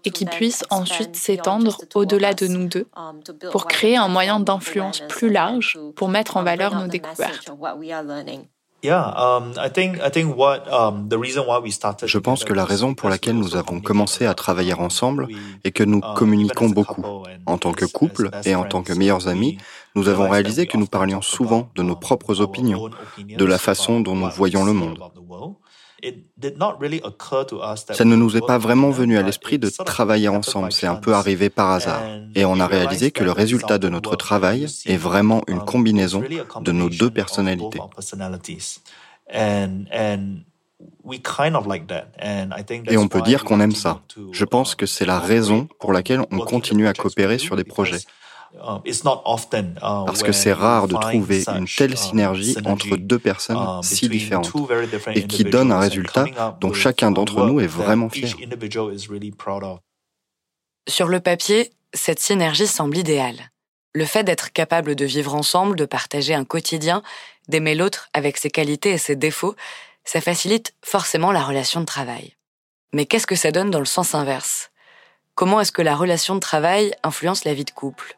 et 0.06 0.12
qui 0.12 0.26
puisse 0.26 0.64
ensuite 0.70 1.16
s'étendre 1.16 1.78
au-delà 1.94 2.34
de 2.34 2.48
nous 2.48 2.68
deux 2.68 2.88
pour 3.52 3.68
créer 3.68 3.98
un 3.98 4.08
moyen 4.08 4.40
d'influence 4.40 5.02
plus 5.08 5.32
large 5.32 5.78
pour 5.96 6.10
mettre 6.10 6.38
en 6.38 6.44
valeur 6.44 6.76
nos 6.76 6.88
découvertes? 6.88 7.52
Je 8.84 8.90
pense 12.18 12.44
que 12.44 12.54
la 12.54 12.66
raison 12.66 12.96
pour 12.96 13.10
laquelle 13.10 13.36
nous 13.36 13.56
avons 13.56 13.80
commencé 13.80 14.26
à 14.26 14.34
travailler 14.34 14.74
ensemble 14.74 15.28
est 15.64 15.72
que 15.72 15.84
nous 15.84 16.02
communiquons 16.02 16.70
beaucoup. 16.70 17.04
En 17.46 17.60
tant 17.60 17.74
que 17.74 17.86
couple 17.86 18.32
et 18.44 18.56
en 18.56 18.64
tant 18.64 18.82
que 18.82 18.94
meilleurs 18.94 19.28
amis, 19.28 19.60
nous 19.96 20.08
avons 20.08 20.30
réalisé 20.30 20.66
que 20.66 20.78
nous 20.78 20.88
parlions 20.88 21.22
souvent 21.22 21.70
de 21.76 21.84
nos 21.84 21.96
propres 21.96 22.42
opinions, 22.42 22.90
de 23.20 23.46
la 23.46 23.60
façon 23.60 24.00
dont 24.00 24.16
nous 24.16 24.32
voyons 24.32 24.66
le 24.66 24.74
monde. 24.74 24.98
Ça 27.94 28.06
ne 28.06 28.16
nous 28.16 28.38
est 28.38 28.46
pas 28.46 28.58
vraiment 28.58 28.90
venu 28.90 29.18
à 29.18 29.22
l'esprit 29.22 29.60
de 29.60 29.70
travailler 29.70 30.28
ensemble, 30.28 30.72
c'est 30.72 30.88
un 30.88 30.96
peu 30.96 31.14
arrivé 31.14 31.50
par 31.50 31.72
hasard. 31.72 32.02
Et 32.36 32.46
on 32.46 32.60
a 32.60 32.68
réalisé 32.68 33.12
que 33.12 33.24
le 33.24 33.32
résultat 33.32 33.78
de 33.78 33.90
notre 33.90 34.16
travail 34.16 34.68
est 34.86 34.98
vraiment 34.98 35.42
une 35.48 35.60
combinaison 35.60 36.24
de 36.62 36.72
nos 36.72 36.90
deux 36.90 37.12
personnalités. 37.12 37.80
Et 42.90 42.98
on 42.98 43.08
peut 43.08 43.22
dire 43.22 43.44
qu'on 43.44 43.60
aime 43.60 43.76
ça. 43.76 44.02
Je 44.32 44.46
pense 44.46 44.76
que 44.76 44.86
c'est 44.86 45.06
la 45.06 45.20
raison 45.20 45.68
pour 45.80 45.94
laquelle 45.94 46.22
on 46.32 46.40
continue 46.40 46.88
à 46.88 46.94
coopérer 46.94 47.38
sur 47.38 47.56
des 47.56 47.64
projets. 47.64 48.00
Um, 48.60 48.82
uh, 48.86 50.06
Parce 50.06 50.24
que 50.24 50.32
c'est 50.34 50.52
rare 50.52 50.88
de 50.88 50.96
trouver 50.96 51.44
une 51.48 51.66
telle 51.66 51.94
uh, 51.94 51.98
synergie 51.98 52.58
entre 52.66 52.98
deux 52.98 53.20
personnes 53.20 53.58
uh, 53.58 53.84
si 53.84 54.10
différentes 54.10 54.52
et 55.16 55.26
qui 55.26 55.46
donne 55.46 55.72
un 55.72 55.80
résultat 55.80 56.26
dont 56.60 56.74
chacun 56.74 57.12
d'entre 57.12 57.46
nous 57.46 57.62
est 57.62 57.68
vraiment 57.68 58.10
fier. 58.10 58.36
Sur 60.88 61.08
le 61.08 61.20
papier, 61.20 61.72
cette 61.94 62.20
synergie 62.20 62.68
semble 62.68 62.98
idéale. 62.98 63.52
Le 63.94 64.06
fait 64.06 64.24
d'être 64.24 64.52
capable 64.52 64.96
de 64.96 65.06
vivre 65.06 65.36
ensemble, 65.36 65.76
de 65.76 65.86
partager 65.86 66.34
un 66.34 66.46
quotidien, 66.46 67.04
d'aimer 67.48 67.76
l'autre 67.76 68.10
avec 68.14 68.38
ses 68.38 68.50
qualités 68.50 68.92
et 68.92 68.98
ses 68.98 69.16
défauts, 69.16 69.56
ça 70.04 70.22
facilite 70.22 70.74
forcément 70.84 71.32
la 71.32 71.44
relation 71.44 71.80
de 71.80 71.86
travail. 71.86 72.36
Mais 72.94 73.06
qu'est-ce 73.06 73.28
que 73.28 73.36
ça 73.36 73.52
donne 73.52 73.72
dans 73.72 73.80
le 73.80 73.86
sens 73.86 74.16
inverse? 74.16 74.72
Comment 75.36 75.62
est-ce 75.62 75.72
que 75.72 75.82
la 75.82 75.96
relation 75.96 76.36
de 76.36 76.40
travail 76.40 76.94
influence 77.04 77.46
la 77.46 77.54
vie 77.54 77.66
de 77.66 77.72
couple? 77.72 78.18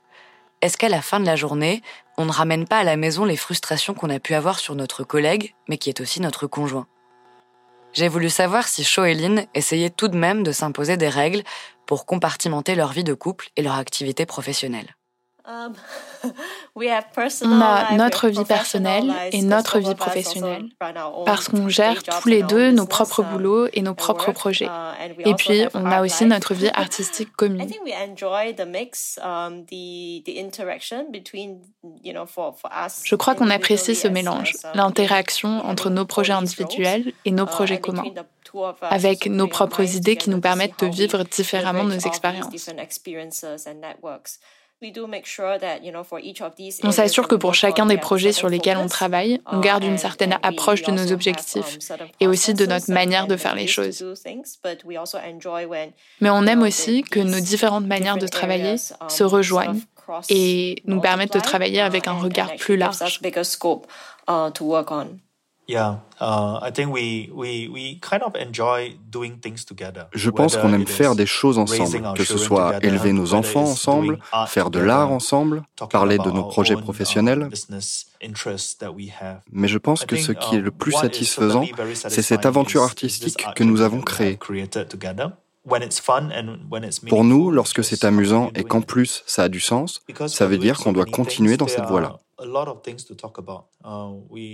Est-ce 0.64 0.78
qu'à 0.78 0.88
la 0.88 1.02
fin 1.02 1.20
de 1.20 1.26
la 1.26 1.36
journée, 1.36 1.82
on 2.18 2.24
ne 2.24 2.32
ramène 2.32 2.66
pas 2.66 2.78
à 2.78 2.84
la 2.86 2.96
maison 2.96 3.26
les 3.26 3.36
frustrations 3.36 3.94
qu'on 3.94 4.10
a 4.10 4.22
pu 4.22 4.34
avoir 4.34 4.60
sur 4.60 4.76
notre 4.76 5.04
collègue, 5.04 5.56
mais 5.68 5.78
qui 5.78 5.90
est 5.90 6.00
aussi 6.00 6.22
notre 6.22 6.48
conjoint? 6.48 6.88
J'ai 7.92 8.08
voulu 8.08 8.30
savoir 8.30 8.66
si 8.70 8.86
Cho 8.86 9.04
et 9.04 9.14
Lynn 9.14 9.46
essayaient 9.54 9.90
tout 9.90 10.08
de 10.08 10.16
même 10.16 10.42
de 10.42 10.54
s'imposer 10.54 10.96
des 10.96 11.10
règles 11.10 11.44
pour 11.86 12.06
compartimenter 12.06 12.76
leur 12.76 12.94
vie 12.94 13.04
de 13.04 13.14
couple 13.14 13.50
et 13.58 13.62
leur 13.62 13.76
activité 13.76 14.26
professionnelle. 14.26 14.96
Um, 15.46 15.74
On 16.76 17.62
a 17.62 17.96
notre 17.98 18.30
vie 18.30 18.46
personnelle 18.46 19.14
et 19.32 19.42
notre 19.42 19.80
vie 19.80 19.94
professionnelle 19.94 20.70
parce 21.26 21.50
qu'on 21.50 21.68
gère 21.68 22.02
tous 22.02 22.30
les 22.30 22.44
deux 22.44 22.72
nos 22.72 22.86
propres 22.86 23.24
boulots 23.24 23.68
et 23.74 23.82
nos 23.82 23.94
propres 23.94 24.32
projets. 24.32 24.68
Uh, 24.68 25.22
et 25.26 25.34
puis, 25.36 25.66
on 25.74 25.86
a 25.86 26.02
aussi 26.02 26.26
notre 26.26 26.54
vie 26.54 26.70
artistique 26.74 27.36
commune. 27.36 27.62
Um, 27.62 27.70
Je 33.04 33.16
crois 33.16 33.36
qu'on 33.36 33.50
apprécie 33.50 33.96
ce 33.96 34.08
mélange, 34.08 34.54
l'interaction 34.74 35.66
entre 35.66 35.90
nos 35.90 36.06
projets 36.06 36.34
individuels 36.34 37.12
et 37.26 37.32
nos 37.32 37.46
uh, 37.46 37.48
projets 37.48 37.80
communs 37.80 38.06
avec 38.82 39.28
nos 39.28 39.48
propres 39.48 39.96
idées 39.96 40.16
qui 40.16 40.30
nous 40.30 40.40
permettent 40.40 40.80
de 40.80 40.88
vivre 40.88 41.24
différemment 41.24 41.84
nos 41.84 41.98
expériences. 41.98 42.70
On 46.84 46.92
s'assure 46.92 47.28
que 47.28 47.36
pour 47.36 47.54
chacun 47.54 47.86
des 47.86 47.98
projets 47.98 48.34
sur 48.34 48.50
lesquels 48.50 48.78
on 48.78 48.88
travaille, 48.88 49.40
on 49.52 49.60
uh, 49.60 49.62
garde 49.62 49.84
une 49.84 49.98
certaine 49.98 50.38
approche 50.44 50.84
de 50.84 50.92
nos 50.92 51.12
objectifs 51.12 51.78
um, 51.90 52.08
et 52.20 52.28
aussi 52.28 52.54
de 52.54 52.66
notre 52.66 52.92
manière 52.92 53.28
de 53.28 53.38
faire 53.38 53.56
les 53.56 53.68
choses. 53.68 54.04
Mais 56.22 56.30
on 56.30 56.46
aime 56.46 56.62
aussi 56.64 57.04
que 57.04 57.20
nos 57.20 57.40
différentes 57.40 57.86
manières 57.86 58.18
de 58.18 58.28
travailler 58.28 58.76
um, 59.00 59.10
se 59.10 59.24
rejoignent 59.24 59.82
et 60.30 60.82
nous 60.86 61.00
permettent 61.00 61.34
de 61.34 61.40
travailler 61.40 61.82
avec 61.82 62.08
un 62.08 62.14
regard 62.14 62.56
plus 62.56 62.78
large. 62.78 63.20
Je 70.14 70.30
pense 70.30 70.58
qu'on 70.58 70.74
aime 70.74 70.88
faire 70.88 71.16
des 71.16 71.26
choses 71.26 71.58
ensemble, 71.58 72.14
que 72.16 72.24
ce 72.24 72.38
soit 72.38 72.84
élever 72.84 73.14
nos 73.14 73.34
enfants 73.34 73.64
ensemble, 73.64 74.20
faire 74.48 74.70
de 74.70 74.80
l'art 74.80 75.12
ensemble, 75.12 75.64
parler 75.90 76.18
de 76.18 76.30
nos 76.32 76.44
projets 76.44 76.76
professionnels. 76.76 77.50
Mais 79.52 79.68
je 79.68 79.78
pense 79.78 80.06
que 80.06 80.16
ce 80.16 80.32
qui 80.32 80.56
est 80.56 80.62
le 80.62 80.72
plus 80.72 80.92
satisfaisant, 80.92 81.66
c'est 81.96 82.22
cette 82.22 82.46
aventure 82.46 82.84
artistique 82.84 83.46
que 83.56 83.64
nous 83.64 83.82
avons 83.82 84.02
créée. 84.02 84.38
Pour 87.08 87.24
nous, 87.24 87.52
lorsque 87.52 87.84
c'est 87.86 88.04
amusant 88.04 88.52
et 88.54 88.66
qu'en 88.66 88.82
plus 88.82 89.24
ça 89.26 89.44
a 89.44 89.50
du 89.50 89.62
sens, 89.62 90.02
ça 90.28 90.46
veut 90.46 90.58
dire 90.58 90.78
qu'on 90.78 90.92
doit 90.92 91.06
continuer 91.06 91.56
dans 91.56 91.68
cette 91.68 91.86
voie-là. 91.86 92.18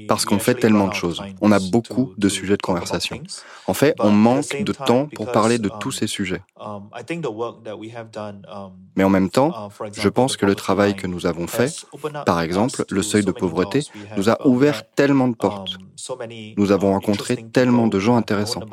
Parce 0.07 0.25
qu'on 0.25 0.39
fait 0.39 0.55
tellement 0.55 0.87
de 0.87 0.93
choses. 0.93 1.21
On 1.41 1.51
a 1.51 1.59
beaucoup 1.59 2.13
de 2.17 2.29
sujets 2.29 2.57
de 2.57 2.61
conversation. 2.61 3.21
En 3.67 3.73
fait, 3.73 3.95
on 3.99 4.11
manque 4.11 4.63
de 4.63 4.73
temps 4.73 5.07
pour 5.07 5.31
parler 5.31 5.59
de 5.59 5.69
tous 5.79 5.91
ces 5.91 6.07
sujets. 6.07 6.41
Mais 8.95 9.03
en 9.03 9.09
même 9.09 9.29
temps, 9.29 9.69
je 9.93 10.09
pense 10.09 10.37
que 10.37 10.45
le 10.45 10.55
travail 10.55 10.95
que 10.95 11.07
nous 11.07 11.25
avons 11.25 11.47
fait, 11.47 11.85
par 12.25 12.41
exemple 12.41 12.85
le 12.89 13.01
seuil 13.01 13.23
de 13.23 13.31
pauvreté, 13.31 13.83
nous 14.17 14.29
a 14.29 14.45
ouvert 14.47 14.89
tellement 14.91 15.27
de 15.27 15.35
portes. 15.35 15.77
Nous 16.57 16.71
avons 16.71 16.91
rencontré 16.91 17.45
tellement 17.51 17.87
de 17.87 17.99
gens 17.99 18.15
intéressants. 18.15 18.63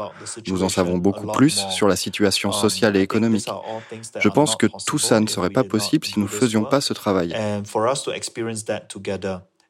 Nous 0.46 0.62
en 0.62 0.68
savons 0.68 0.98
beaucoup 0.98 1.26
plus 1.32 1.66
sur 1.70 1.88
la 1.88 1.96
situation 1.96 2.52
sociale 2.52 2.96
et 2.96 3.00
économique. 3.00 3.48
Je 4.18 4.28
pense 4.28 4.56
que 4.56 4.66
tout 4.86 4.98
ça 4.98 5.20
ne 5.20 5.26
serait 5.26 5.50
pas 5.50 5.64
possible 5.64 6.06
si 6.06 6.18
nous 6.18 6.26
ne 6.26 6.30
faisions 6.30 6.64
pas 6.64 6.80
ce 6.80 6.92
travail. 6.92 7.34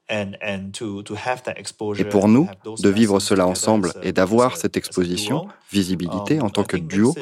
Et 0.08 2.04
pour 2.04 2.28
nous, 2.28 2.48
de 2.78 2.88
vivre 2.88 3.18
cela 3.18 3.46
ensemble 3.46 3.92
et 4.02 4.12
d'avoir 4.12 4.56
cette 4.56 4.76
exposition, 4.76 5.48
visibilité 5.72 6.40
en 6.40 6.48
tant 6.48 6.62
que 6.62 6.76
duo, 6.76 7.14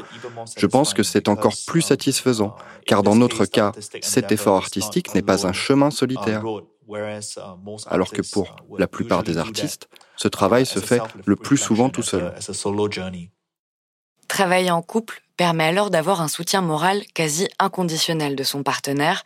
je 0.57 0.67
pense 0.67 0.93
que 0.93 1.03
c'est 1.03 1.29
encore 1.29 1.55
plus 1.67 1.81
satisfaisant, 1.81 2.55
car 2.87 3.03
dans 3.03 3.17
notre 3.17 3.47
cas, 3.47 3.73
cet 4.03 4.33
effort 4.33 4.57
artistique 4.57 5.15
n'est 5.15 5.23
pas 5.23 5.47
un 5.47 5.53
chemin 5.53 5.91
solitaire. 5.91 6.45
Alors 7.87 8.11
que 8.11 8.21
pour 8.33 8.57
la 8.79 8.87
plupart 8.87 9.23
des 9.23 9.39
artistes, 9.39 9.89
ce 10.17 10.29
travail 10.29 10.67
se 10.67 10.81
fait 10.81 11.01
le 11.25 11.37
plus 11.37 11.57
souvent 11.57 11.89
tout 11.89 12.03
seul. 12.03 12.35
Travailler 14.29 14.71
en 14.71 14.83
couple 14.83 15.23
permet 15.37 15.65
alors 15.65 15.91
d'avoir 15.91 16.21
un 16.21 16.29
soutien 16.29 16.61
moral 16.61 17.03
quasi 17.15 17.49
inconditionnel 17.59 18.37
de 18.37 18.45
son 18.45 18.63
partenaire 18.63 19.25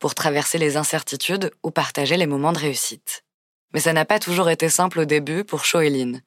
pour 0.00 0.16
traverser 0.16 0.58
les 0.58 0.76
incertitudes 0.76 1.52
ou 1.62 1.70
partager 1.70 2.16
les 2.16 2.26
moments 2.26 2.52
de 2.52 2.58
réussite. 2.58 3.22
Mais 3.72 3.80
ça 3.80 3.92
n'a 3.92 4.04
pas 4.04 4.18
toujours 4.18 4.50
été 4.50 4.68
simple 4.68 4.98
au 4.98 5.04
début 5.04 5.44
pour 5.44 5.64
Cho 5.64 5.80
et 5.80 5.90
Lynn, 5.90 6.22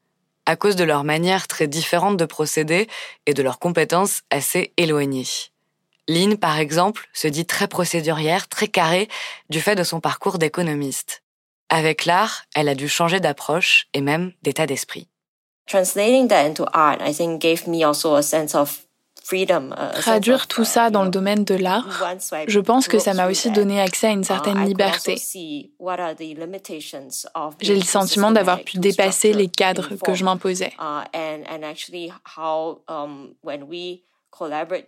à 0.45 0.55
cause 0.55 0.77
de 0.77 0.85
leur 0.85 1.03
manière 1.03 1.47
très 1.47 1.67
différente 1.67 2.15
de 2.15 2.25
procéder 2.25 2.87
et 3.25 3.33
de 3.33 3.43
leurs 3.43 3.59
compétences 3.59 4.21
assez 4.29 4.71
éloignées. 4.77 5.27
Lynn, 6.07 6.37
par 6.37 6.59
exemple, 6.59 7.09
se 7.13 7.27
dit 7.27 7.45
très 7.45 7.67
procédurière, 7.67 8.47
très 8.47 8.67
carrée, 8.67 9.09
du 9.49 9.59
fait 9.59 9.75
de 9.75 9.83
son 9.83 9.99
parcours 9.99 10.37
d'économiste. 10.37 11.23
Avec 11.69 12.05
l'art, 12.05 12.43
elle 12.55 12.69
a 12.69 12.75
dû 12.75 12.87
changer 12.87 13.19
d'approche 13.19 13.87
et 13.93 14.01
même 14.01 14.31
d'état 14.43 14.67
d'esprit. 14.67 15.07
Translating 15.65 16.27
that 16.27 16.45
into 16.45 16.65
art, 16.73 16.97
I 17.01 17.13
think 17.13 17.41
gave 17.41 17.67
me 17.67 17.85
also 17.85 18.15
a 18.15 18.21
sense 18.21 18.53
of 18.53 18.85
Traduire 19.93 20.47
tout 20.47 20.65
ça 20.65 20.89
dans 20.89 21.03
le 21.03 21.09
domaine 21.09 21.45
de 21.45 21.55
l'art, 21.55 21.87
je 22.47 22.59
pense 22.59 22.87
que 22.87 22.99
ça 22.99 23.13
m'a 23.13 23.29
aussi 23.29 23.51
donné 23.51 23.79
accès 23.79 24.07
à 24.07 24.11
une 24.11 24.23
certaine 24.23 24.65
liberté. 24.65 25.15
J'ai 27.61 27.75
le 27.75 27.81
sentiment 27.81 28.31
d'avoir 28.31 28.61
pu 28.63 28.79
dépasser 28.79 29.33
les 29.33 29.47
cadres 29.47 29.89
que 30.03 30.13
je 30.13 30.25
m'imposais. 30.25 30.73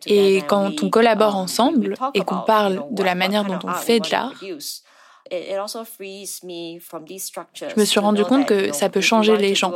Et 0.07 0.43
quand 0.47 0.83
on 0.83 0.89
collabore 0.89 1.35
ensemble 1.35 1.95
et 2.13 2.21
qu'on 2.21 2.39
parle 2.39 2.83
de 2.91 3.03
la 3.03 3.15
manière 3.15 3.45
dont 3.45 3.59
on 3.63 3.73
fait 3.73 3.99
de 3.99 4.09
l'art, 4.11 4.33
je 4.41 4.53
me 7.79 7.85
suis 7.85 7.99
rendu 7.99 8.25
compte 8.25 8.45
que 8.45 8.73
ça 8.73 8.89
peut 8.89 9.01
changer 9.01 9.37
les 9.37 9.55
gens 9.55 9.71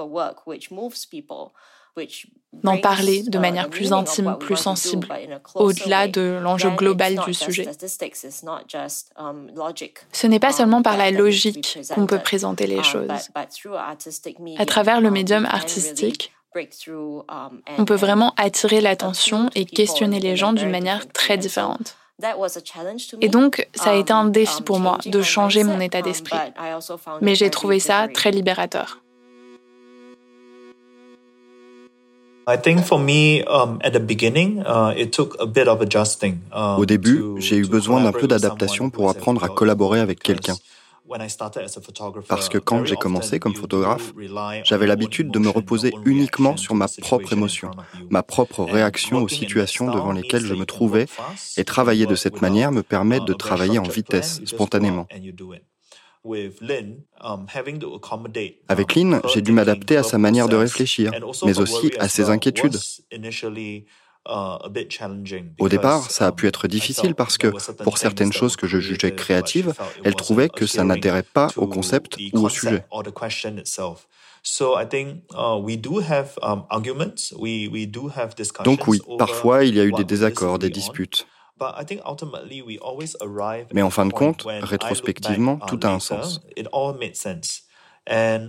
d'en 2.63 2.77
parler 2.77 3.23
de 3.23 3.38
manière 3.38 3.69
plus 3.69 3.93
intime, 3.93 4.35
plus 4.39 4.55
sensible, 4.55 5.07
au-delà 5.55 6.07
de 6.07 6.39
l'enjeu 6.41 6.71
global 6.71 7.19
du 7.25 7.33
sujet. 7.33 7.69
Ce 10.12 10.27
n'est 10.27 10.39
pas 10.39 10.51
seulement 10.51 10.81
par 10.81 10.97
la 10.97 11.12
logique 11.12 11.79
qu'on 11.93 12.07
peut 12.07 12.19
présenter 12.19 12.67
les 12.67 12.83
choses. 12.83 13.07
À 14.57 14.65
travers 14.65 15.01
le 15.01 15.12
médium 15.12 15.45
artistique, 15.45 16.33
on 17.77 17.85
peut 17.85 17.95
vraiment 17.95 18.33
attirer 18.38 18.81
l'attention 18.81 19.49
et 19.53 19.65
questionner 19.65 20.19
les 20.19 20.35
gens 20.35 20.53
d'une 20.53 20.71
manière 20.71 21.07
très 21.12 21.38
différente. 21.38 21.95
Et 23.21 23.29
donc, 23.29 23.67
ça 23.75 23.91
a 23.91 23.95
été 23.95 24.12
un 24.12 24.25
défi 24.25 24.62
pour 24.62 24.79
moi 24.79 24.97
de 25.05 25.21
changer 25.21 25.63
mon 25.63 25.79
état 25.79 26.01
d'esprit. 26.01 26.38
Mais 27.21 27.35
j'ai 27.35 27.49
trouvé 27.49 27.79
ça 27.79 28.07
très 28.13 28.31
libérateur. 28.31 29.01
Au 36.77 36.85
début, 36.85 37.23
j'ai 37.38 37.57
eu 37.57 37.67
besoin 37.67 38.03
d'un 38.03 38.12
peu 38.12 38.27
d'adaptation 38.27 38.89
pour 38.89 39.09
apprendre 39.09 39.43
à 39.43 39.49
collaborer 39.49 39.99
avec 39.99 40.19
quelqu'un. 40.19 40.55
Parce 42.27 42.49
que 42.49 42.57
quand 42.59 42.85
j'ai 42.85 42.95
commencé 42.95 43.39
comme 43.39 43.55
photographe, 43.55 44.13
j'avais 44.63 44.85
l'habitude 44.85 45.31
de 45.31 45.39
me 45.39 45.49
reposer 45.49 45.91
uniquement 46.05 46.55
sur 46.55 46.75
ma 46.75 46.88
propre 47.01 47.33
émotion, 47.33 47.71
ma 48.09 48.21
propre 48.21 48.63
réaction 48.63 49.23
aux 49.23 49.27
situations 49.27 49.91
devant 49.91 50.12
lesquelles 50.12 50.45
je 50.45 50.53
me 50.53 50.65
trouvais, 50.65 51.07
et 51.57 51.63
travailler 51.63 52.05
de 52.05 52.15
cette 52.15 52.41
manière 52.41 52.71
me 52.71 52.83
permet 52.83 53.19
de 53.19 53.33
travailler 53.33 53.79
en 53.79 53.83
vitesse, 53.83 54.41
spontanément. 54.45 55.07
Um, 56.25 57.45
Avec 58.67 58.95
Lynn, 58.95 59.21
j'ai 59.34 59.41
dû 59.41 59.51
m'adapter 59.53 59.95
à 59.95 60.03
sa 60.03 60.17
manière 60.17 60.49
de 60.49 60.58
réfléchir, 60.58 61.12
mais 61.45 61.60
aussi 61.60 61.91
à 61.97 62.10
ses 62.10 62.29
inquiétudes. 62.29 62.77
Uh, 64.27 64.60
Au 65.60 65.69
départ, 65.69 66.12
ça 66.12 66.27
a 66.27 66.32
pu 66.34 66.47
être 66.47 66.67
difficile 66.67 67.15
parce 67.15 67.38
que, 67.38 67.47
pour 67.84 67.97
certaines 67.97 68.34
choses 68.34 68.58
que 68.58 68.67
je 68.67 68.79
jugeais 68.79 69.15
créatives, 69.15 69.73
elle 70.03 70.15
trouvait 70.15 70.49
que 70.49 70.65
ça 70.67 70.84
n'adhérait 70.84 71.23
pas 71.23 71.47
au 71.55 71.67
concept 71.67 72.17
ou 72.34 72.45
au 72.45 72.49
sujet. 72.49 72.86
Donc 78.65 78.88
oui, 78.88 79.01
parfois 79.17 79.63
il 79.63 79.75
y 79.75 79.79
a 79.79 79.86
eu 79.86 79.91
des 79.93 80.03
désaccords, 80.03 80.60
des 80.60 80.69
disputes. 80.69 81.27
Mais 83.73 83.81
en 83.81 83.89
fin 83.89 84.05
de 84.05 84.13
compte, 84.13 84.45
rétrospectivement, 84.61 85.57
tout 85.67 85.79
a 85.83 85.89
un 85.89 85.99
sens. 85.99 86.41
Et 88.09 88.39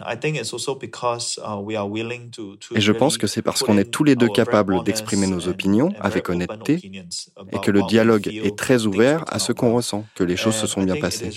je 2.81 2.93
pense 2.93 3.19
que 3.19 3.27
c'est 3.27 3.43
parce 3.43 3.63
qu'on 3.63 3.77
est 3.77 3.91
tous 3.91 4.05
les 4.05 4.17
deux 4.17 4.29
capables 4.29 4.83
d'exprimer 4.85 5.27
nos 5.27 5.49
opinions 5.49 5.93
avec 6.01 6.31
honnêteté 6.31 7.05
et 7.53 7.61
que 7.61 7.71
le 7.71 7.83
dialogue 7.83 8.29
est 8.29 8.57
très 8.57 8.87
ouvert 8.87 9.25
à 9.29 9.39
ce 9.39 9.53
qu'on 9.53 9.75
ressent, 9.75 10.07
que 10.15 10.25
les 10.25 10.37
choses 10.37 10.57
se 10.57 10.67
sont 10.67 10.83
bien 10.83 10.97
passées. 10.97 11.31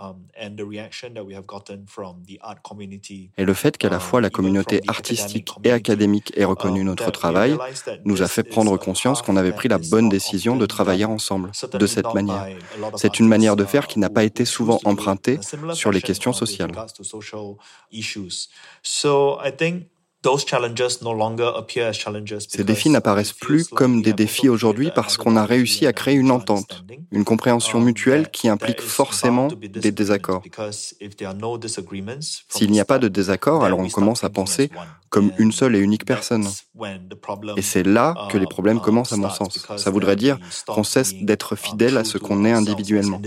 Um, 0.00 0.26
et 3.38 3.44
le 3.44 3.54
fait 3.54 3.76
qu'à 3.76 3.88
la 3.88 4.00
fois 4.00 4.20
la 4.20 4.28
um, 4.28 4.32
communauté 4.32 4.80
artistique 4.86 5.50
et 5.64 5.72
académique 5.72 6.32
ait 6.36 6.44
reconnu 6.44 6.80
um, 6.80 6.86
notre 6.86 7.10
travail 7.10 7.56
nous 8.04 8.22
a 8.22 8.28
fait 8.28 8.42
prendre 8.42 8.76
conscience 8.76 9.22
qu'on 9.22 9.36
avait 9.36 9.52
pris 9.52 9.68
la 9.68 9.78
bonne 9.78 10.08
décision 10.08 10.56
de 10.56 10.66
travailler 10.66 11.04
ensemble 11.04 11.52
de 11.72 11.86
cette 11.86 12.12
manière. 12.14 12.46
C'est 12.96 13.18
une 13.18 13.28
manière 13.28 13.56
de 13.56 13.64
faire 13.64 13.86
qui 13.86 13.98
n'a 13.98 14.10
pas 14.10 14.24
été 14.24 14.44
souvent 14.44 14.80
empruntée 14.84 15.38
sur 15.72 15.90
les 15.90 16.02
questions 16.02 16.32
sociales. 16.32 16.72
Ces 22.48 22.64
défis 22.64 22.90
n'apparaissent 22.90 23.32
plus 23.32 23.68
comme 23.68 24.02
des 24.02 24.12
défis 24.12 24.48
aujourd'hui 24.48 24.90
parce 24.94 25.16
qu'on 25.16 25.36
a 25.36 25.44
réussi 25.44 25.86
à 25.86 25.92
créer 25.92 26.14
une 26.14 26.30
entente, 26.30 26.84
une 27.12 27.24
compréhension 27.24 27.78
um, 27.78 27.84
mutuelle 27.84 28.30
qui 28.30 28.48
implique 28.48 28.80
forcément 28.80 29.48
des 29.48 29.92
désaccords. 29.92 30.42
S'il 32.48 32.70
n'y 32.70 32.80
a 32.80 32.84
pas 32.84 32.98
de 32.98 33.08
désaccord, 33.08 33.64
alors 33.64 33.78
on 33.78 33.88
commence 33.88 34.24
à 34.24 34.30
penser 34.30 34.70
comme 35.10 35.32
une 35.38 35.52
seule 35.52 35.76
et 35.76 35.80
unique 35.80 36.04
personne. 36.04 36.48
Et 37.56 37.62
c'est 37.62 37.84
là 37.84 38.26
que 38.30 38.38
les 38.38 38.46
problèmes 38.46 38.78
uh, 38.78 38.80
commencent 38.80 39.12
à 39.12 39.16
mon 39.16 39.30
sens. 39.30 39.64
Ça 39.76 39.90
voudrait 39.90 40.16
dire 40.16 40.38
qu'on 40.66 40.84
cesse 40.84 41.14
d'être 41.14 41.52
uh, 41.52 41.56
fidèle 41.56 41.96
à 41.96 42.04
ce 42.04 42.18
qu'on 42.18 42.44
est 42.44 42.52
individuellement. 42.52 43.20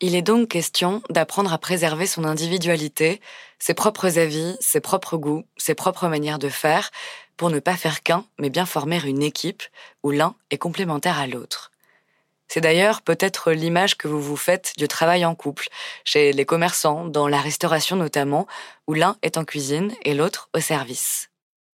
Il 0.00 0.14
est 0.14 0.22
donc 0.22 0.48
question 0.48 1.02
d'apprendre 1.08 1.52
à 1.52 1.58
préserver 1.58 2.06
son 2.06 2.24
individualité, 2.24 3.20
ses 3.58 3.74
propres 3.74 4.18
avis, 4.18 4.56
ses 4.60 4.80
propres 4.80 5.16
goûts, 5.16 5.44
ses 5.56 5.74
propres 5.74 6.08
manières 6.08 6.38
de 6.38 6.48
faire, 6.48 6.90
pour 7.36 7.50
ne 7.50 7.60
pas 7.60 7.76
faire 7.76 8.02
qu'un, 8.02 8.26
mais 8.38 8.50
bien 8.50 8.66
former 8.66 9.00
une 9.04 9.22
équipe 9.22 9.62
où 10.02 10.10
l'un 10.10 10.34
est 10.50 10.58
complémentaire 10.58 11.18
à 11.18 11.26
l'autre. 11.26 11.70
C'est 12.48 12.60
d'ailleurs 12.60 13.02
peut-être 13.02 13.52
l'image 13.52 13.96
que 13.96 14.08
vous 14.08 14.20
vous 14.20 14.36
faites 14.36 14.74
du 14.76 14.86
travail 14.88 15.24
en 15.24 15.34
couple, 15.34 15.68
chez 16.04 16.32
les 16.32 16.44
commerçants, 16.44 17.06
dans 17.06 17.26
la 17.26 17.40
restauration 17.40 17.96
notamment, 17.96 18.46
où 18.86 18.94
l'un 18.94 19.16
est 19.22 19.38
en 19.38 19.44
cuisine 19.44 19.92
et 20.02 20.14
l'autre 20.14 20.50
au 20.54 20.60
service. 20.60 21.30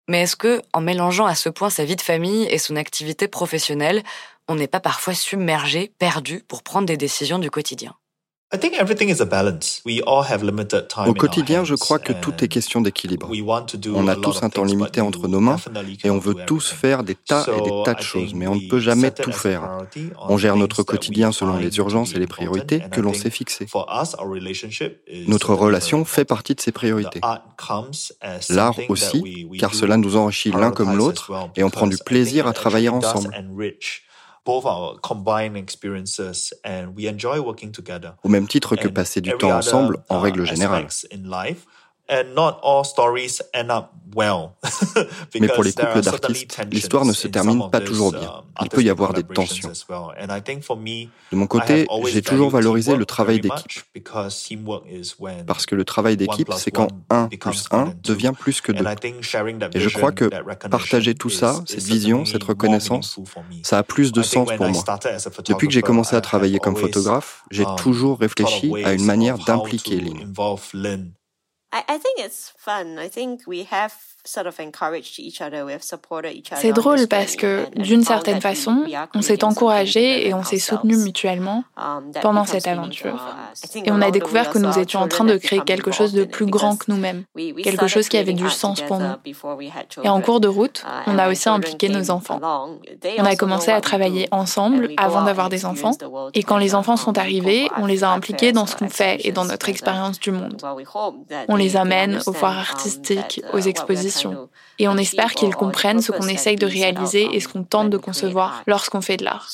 Mais 0.08 0.22
est-ce 0.22 0.36
que, 0.36 0.62
en 0.72 0.80
mélangeant 0.80 1.26
à 1.26 1.34
ce 1.34 1.48
point 1.48 1.70
sa 1.70 1.84
vie 1.84 1.96
de 1.96 2.00
famille 2.00 2.44
et 2.44 2.58
son 2.58 2.76
activité 2.76 3.28
professionnelle, 3.28 4.02
on 4.48 4.54
n'est 4.54 4.68
pas 4.68 4.80
parfois 4.80 5.14
submergé, 5.14 5.92
perdu 5.98 6.44
pour 6.46 6.62
prendre 6.62 6.86
des 6.86 6.96
décisions 6.96 7.38
du 7.38 7.50
quotidien? 7.50 7.94
Au 11.06 11.14
quotidien, 11.14 11.62
je 11.62 11.74
crois 11.76 12.00
que 12.00 12.12
tout 12.12 12.32
est 12.42 12.48
question 12.48 12.80
d'équilibre. 12.80 13.30
On 13.94 14.08
a 14.08 14.16
tous 14.16 14.42
un 14.42 14.50
temps 14.50 14.64
limité 14.64 15.00
entre 15.00 15.28
nos 15.28 15.38
mains 15.38 15.58
et 16.02 16.10
on 16.10 16.18
veut 16.18 16.34
tous 16.46 16.72
faire 16.72 17.04
des 17.04 17.14
tas 17.14 17.46
et 17.46 17.60
des 17.60 17.70
tas 17.84 17.94
de 17.94 18.02
choses, 18.02 18.34
mais 18.34 18.48
on 18.48 18.56
ne 18.56 18.68
peut 18.68 18.80
jamais 18.80 19.12
tout 19.12 19.30
faire. 19.30 19.78
On 20.28 20.36
gère 20.36 20.56
notre 20.56 20.82
quotidien 20.82 21.30
selon 21.30 21.58
les 21.58 21.76
urgences 21.78 22.14
et 22.14 22.18
les 22.18 22.26
priorités 22.26 22.82
que 22.90 23.00
l'on 23.00 23.14
s'est 23.14 23.30
fixées. 23.30 23.68
Notre 25.28 25.54
relation 25.54 26.04
fait 26.04 26.24
partie 26.24 26.56
de 26.56 26.60
ces 26.60 26.72
priorités. 26.72 27.20
L'art 28.48 28.74
aussi, 28.88 29.48
car 29.60 29.74
cela 29.74 29.96
nous 29.96 30.16
enrichit 30.16 30.50
l'un 30.50 30.72
comme 30.72 30.96
l'autre 30.96 31.30
et 31.54 31.62
on 31.62 31.70
prend 31.70 31.86
du 31.86 31.98
plaisir 31.98 32.48
à 32.48 32.52
travailler 32.52 32.88
ensemble. 32.88 33.30
Au 38.22 38.28
même 38.28 38.48
titre 38.48 38.76
que 38.76 38.88
passer 38.88 39.20
du 39.20 39.32
temps 39.32 39.50
ensemble 39.50 40.02
en 40.08 40.18
uh, 40.18 40.22
règle 40.22 40.44
générale. 40.44 40.86
Mais 45.40 45.48
pour 45.48 45.62
les 45.62 45.72
couples 45.72 46.00
d'artistes, 46.00 46.60
l'histoire 46.70 47.04
ne 47.04 47.12
se 47.12 47.28
termine 47.28 47.70
pas 47.70 47.80
toujours 47.80 48.12
bien. 48.12 48.42
Uh, 48.60 48.64
Il 48.64 48.68
peut 48.68 48.82
y 48.82 48.90
avoir 48.90 49.12
des 49.12 49.22
tensions. 49.22 49.70
De 49.70 51.36
mon 51.36 51.46
côté, 51.46 51.86
j'ai 52.06 52.22
toujours 52.22 52.50
valorisé 52.50 52.96
le 52.96 53.06
travail 53.06 53.40
d'équipe. 53.40 53.82
Parce 55.46 55.66
que 55.66 55.74
le 55.74 55.84
travail 55.84 56.16
d'équipe, 56.16 56.52
c'est 56.56 56.70
quand 56.70 56.88
1 57.10 57.28
plus 57.28 57.66
1 57.70 57.94
devient 58.02 58.32
plus 58.38 58.60
que 58.60 58.72
2. 58.72 58.84
Et 59.74 59.80
je 59.80 59.88
crois 59.88 60.12
que 60.12 60.28
partager 60.68 61.14
tout 61.14 61.30
ça, 61.30 61.60
cette 61.66 61.82
vision, 61.82 62.24
cette 62.24 62.44
reconnaissance, 62.44 63.20
ça 63.62 63.78
a 63.78 63.82
plus 63.82 64.12
de 64.12 64.22
sens 64.22 64.48
pour 64.56 64.68
moi. 64.68 64.84
Depuis 65.46 65.68
que 65.68 65.72
j'ai 65.72 65.82
commencé 65.82 66.16
à 66.16 66.20
travailler 66.20 66.58
comme 66.58 66.76
photographe, 66.76 67.44
j'ai 67.50 67.64
um, 67.64 67.76
toujours 67.76 68.18
réfléchi 68.18 68.72
à 68.84 68.92
une 68.92 69.04
manière 69.04 69.38
d'impliquer 69.38 70.00
Lynn. 70.72 71.12
I, 71.72 71.84
I 71.88 71.98
think 71.98 72.18
it's 72.20 72.50
fun. 72.50 72.98
I 72.98 73.08
think 73.08 73.46
we 73.46 73.64
have 73.64 73.94
C'est 76.54 76.72
drôle 76.72 77.08
parce 77.08 77.36
que, 77.36 77.66
d'une 77.76 78.04
certaine 78.04 78.40
façon, 78.40 78.84
on 79.14 79.22
s'est 79.22 79.44
encouragé 79.44 80.26
et 80.26 80.34
on 80.34 80.42
s'est 80.42 80.58
soutenu 80.58 80.96
mutuellement 80.96 81.64
um, 81.76 82.10
pendant 82.20 82.44
cette 82.44 82.66
aventure. 82.66 83.26
Et 83.74 83.90
on 83.90 84.00
a 84.02 84.10
découvert 84.10 84.50
que 84.50 84.58
nous 84.58 84.78
étions 84.78 85.00
en 85.00 85.08
train 85.08 85.24
de 85.24 85.36
créer 85.36 85.60
quelque 85.60 85.90
chose 85.90 86.12
de 86.12 86.24
plus 86.24 86.46
grand 86.46 86.76
que 86.76 86.84
nous-mêmes, 86.88 87.24
quelque 87.62 87.86
chose 87.86 88.08
qui 88.08 88.16
avait 88.16 88.32
du 88.32 88.50
sens 88.50 88.80
pour 88.82 88.98
nous. 88.98 89.14
Et 90.02 90.08
en 90.08 90.20
cours 90.20 90.40
de 90.40 90.48
route, 90.48 90.84
uh, 90.84 91.10
on 91.10 91.18
a 91.18 91.30
aussi 91.30 91.48
impliqué 91.48 91.88
nos 91.88 92.10
enfants. 92.10 92.40
On 93.18 93.24
a 93.24 93.36
commencé 93.36 93.70
à 93.70 93.80
travailler 93.80 94.28
ensemble 94.30 94.90
avant 94.96 95.22
d'avoir 95.22 95.48
des 95.48 95.64
enfants. 95.64 95.92
Et 96.34 96.42
quand 96.42 96.58
les 96.58 96.74
enfants 96.74 96.96
sont 96.96 97.16
arrivés, 97.18 97.68
on 97.76 97.86
les 97.86 98.04
a 98.04 98.10
impliqués 98.10 98.52
dans 98.52 98.66
ce 98.66 98.76
qu'on 98.76 98.88
fait 98.88 99.18
et 99.24 99.32
dans 99.32 99.44
notre 99.44 99.68
expérience 99.68 100.20
du 100.20 100.30
monde. 100.30 100.56
On 101.48 101.56
les 101.56 101.76
amène 101.76 102.20
aux 102.26 102.32
foires 102.32 102.58
artistiques, 102.58 103.42
uh, 103.42 103.56
aux 103.56 103.60
expositions 103.60 104.10
et 104.78 104.88
on 104.88 104.96
espère 104.96 105.34
qu'ils 105.34 105.54
comprennent 105.54 106.02
ce 106.02 106.12
qu'on 106.12 106.28
essaye 106.28 106.56
de 106.56 106.66
réaliser 106.66 107.34
et 107.34 107.40
ce 107.40 107.48
qu'on 107.48 107.64
tente 107.64 107.90
de 107.90 107.96
concevoir 107.96 108.62
lorsqu'on 108.66 109.00
fait 109.00 109.16
de 109.16 109.24
l'art. 109.24 109.48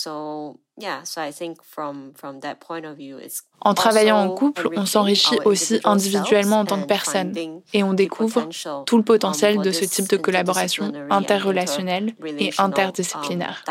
En 3.60 3.74
travaillant 3.74 4.18
en 4.18 4.30
couple, 4.30 4.68
on 4.76 4.84
s'enrichit 4.84 5.38
aussi 5.44 5.80
individuellement 5.84 6.60
en 6.60 6.64
tant 6.66 6.80
que 6.80 6.86
personne 6.86 7.34
et 7.72 7.82
on 7.82 7.94
découvre 7.94 8.48
tout 8.84 8.96
le 8.98 9.02
potentiel 9.02 9.58
de 9.58 9.72
ce 9.72 9.84
type 9.84 10.08
de 10.08 10.16
collaboration 10.18 10.92
interrelationnelle 11.10 12.14
et 12.38 12.50
interdisciplinaire. 12.58 13.64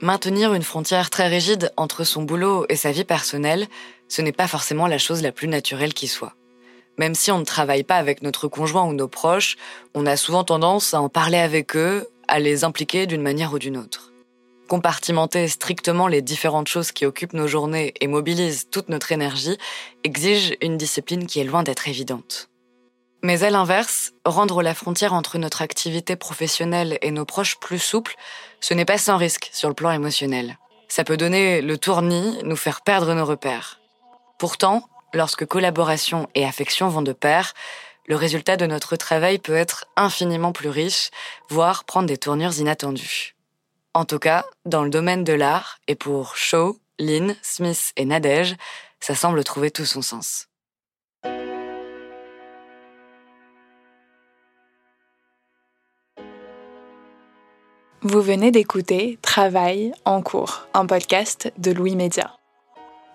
Maintenir 0.00 0.52
une 0.52 0.64
frontière 0.64 1.10
très 1.10 1.28
rigide 1.28 1.72
entre 1.76 2.02
son 2.02 2.24
boulot 2.24 2.66
et 2.68 2.74
sa 2.74 2.90
vie 2.90 3.04
personnelle, 3.04 3.68
ce 4.08 4.20
n'est 4.20 4.32
pas 4.32 4.48
forcément 4.48 4.88
la 4.88 4.98
chose 4.98 5.22
la 5.22 5.30
plus 5.30 5.46
naturelle 5.46 5.94
qui 5.94 6.08
soit. 6.08 6.34
Même 6.98 7.14
si 7.14 7.30
on 7.30 7.38
ne 7.38 7.44
travaille 7.44 7.84
pas 7.84 7.96
avec 7.96 8.22
notre 8.22 8.48
conjoint 8.48 8.84
ou 8.84 8.92
nos 8.92 9.08
proches, 9.08 9.56
on 9.94 10.06
a 10.06 10.16
souvent 10.16 10.44
tendance 10.44 10.94
à 10.94 11.00
en 11.00 11.08
parler 11.08 11.38
avec 11.38 11.76
eux, 11.76 12.08
à 12.28 12.38
les 12.38 12.64
impliquer 12.64 13.06
d'une 13.06 13.22
manière 13.22 13.52
ou 13.52 13.58
d'une 13.58 13.76
autre. 13.76 14.12
Compartimenter 14.68 15.48
strictement 15.48 16.06
les 16.06 16.22
différentes 16.22 16.68
choses 16.68 16.92
qui 16.92 17.04
occupent 17.04 17.34
nos 17.34 17.48
journées 17.48 17.92
et 18.00 18.06
mobilisent 18.06 18.68
toute 18.70 18.88
notre 18.88 19.12
énergie 19.12 19.58
exige 20.04 20.56
une 20.62 20.76
discipline 20.76 21.26
qui 21.26 21.40
est 21.40 21.44
loin 21.44 21.62
d'être 21.62 21.88
évidente. 21.88 22.48
Mais 23.22 23.44
à 23.44 23.50
l'inverse, 23.50 24.12
rendre 24.24 24.62
la 24.62 24.74
frontière 24.74 25.12
entre 25.12 25.38
notre 25.38 25.62
activité 25.62 26.16
professionnelle 26.16 26.98
et 27.02 27.10
nos 27.10 27.24
proches 27.24 27.58
plus 27.60 27.78
souple, 27.78 28.16
ce 28.60 28.74
n'est 28.74 28.84
pas 28.84 28.98
sans 28.98 29.16
risque 29.16 29.50
sur 29.52 29.68
le 29.68 29.74
plan 29.74 29.92
émotionnel. 29.92 30.58
Ça 30.88 31.04
peut 31.04 31.16
donner 31.16 31.62
le 31.62 31.78
tournis, 31.78 32.38
nous 32.42 32.56
faire 32.56 32.80
perdre 32.80 33.14
nos 33.14 33.24
repères. 33.24 33.80
Pourtant, 34.38 34.84
lorsque 35.14 35.46
collaboration 35.46 36.28
et 36.34 36.44
affection 36.44 36.88
vont 36.88 37.02
de 37.02 37.12
pair, 37.12 37.54
le 38.06 38.16
résultat 38.16 38.56
de 38.56 38.66
notre 38.66 38.96
travail 38.96 39.38
peut 39.38 39.54
être 39.54 39.86
infiniment 39.96 40.52
plus 40.52 40.68
riche, 40.68 41.10
voire 41.48 41.84
prendre 41.84 42.08
des 42.08 42.18
tournures 42.18 42.58
inattendues. 42.58 43.36
En 43.94 44.04
tout 44.04 44.18
cas, 44.18 44.44
dans 44.64 44.82
le 44.82 44.90
domaine 44.90 45.22
de 45.24 45.32
l'art, 45.32 45.78
et 45.86 45.94
pour 45.94 46.36
Shaw, 46.36 46.78
Lynn, 46.98 47.36
Smith 47.42 47.92
et 47.96 48.04
Nadège, 48.04 48.56
ça 49.00 49.14
semble 49.14 49.44
trouver 49.44 49.70
tout 49.70 49.84
son 49.84 50.02
sens. 50.02 50.48
Vous 58.04 58.20
venez 58.20 58.50
d'écouter 58.50 59.18
Travail 59.22 59.92
en 60.04 60.22
cours, 60.22 60.66
un 60.74 60.86
podcast 60.86 61.52
de 61.58 61.70
Louis 61.70 61.94
Média. 61.94 62.36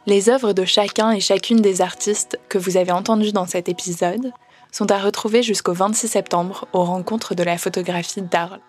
Les 0.07 0.29
œuvres 0.29 0.53
de 0.53 0.63
chacun 0.63 1.11
et 1.11 1.19
chacune 1.19 1.61
des 1.61 1.81
artistes 1.81 2.39
que 2.47 2.57
vous 2.57 2.77
avez 2.77 2.93
entendus 2.93 3.33
dans 3.33 3.45
cet 3.45 3.67
épisode 3.67 4.31
sont 4.71 4.89
à 4.89 4.99
retrouver 4.99 5.43
jusqu'au 5.43 5.73
26 5.73 6.07
septembre 6.07 6.65
aux 6.71 6.85
rencontres 6.85 7.35
de 7.35 7.43
la 7.43 7.57
photographie 7.57 8.21
d'Arles. 8.21 8.61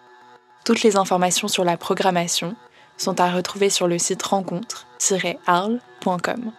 Toutes 0.64 0.82
les 0.82 0.96
informations 0.96 1.46
sur 1.46 1.62
la 1.62 1.76
programmation 1.76 2.56
sont 2.96 3.20
à 3.20 3.30
retrouver 3.30 3.70
sur 3.70 3.86
le 3.86 4.00
site 4.00 4.24
rencontre-arles.com. 4.24 6.50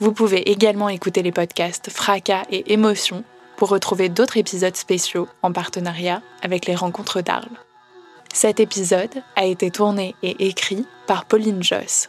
Vous 0.00 0.12
pouvez 0.12 0.50
également 0.50 0.88
écouter 0.88 1.20
les 1.20 1.30
podcasts 1.30 1.90
Fracas 1.90 2.44
et 2.50 2.72
Émotions 2.72 3.24
pour 3.56 3.68
retrouver 3.68 4.08
d'autres 4.08 4.38
épisodes 4.38 4.76
spéciaux 4.76 5.28
en 5.42 5.52
partenariat 5.52 6.22
avec 6.40 6.64
les 6.64 6.74
rencontres 6.74 7.20
d'Arles. 7.20 7.58
Cet 8.32 8.60
épisode 8.60 9.22
a 9.36 9.44
été 9.44 9.70
tourné 9.70 10.14
et 10.22 10.46
écrit 10.46 10.86
par 11.06 11.26
Pauline 11.26 11.62
Joss. 11.62 12.08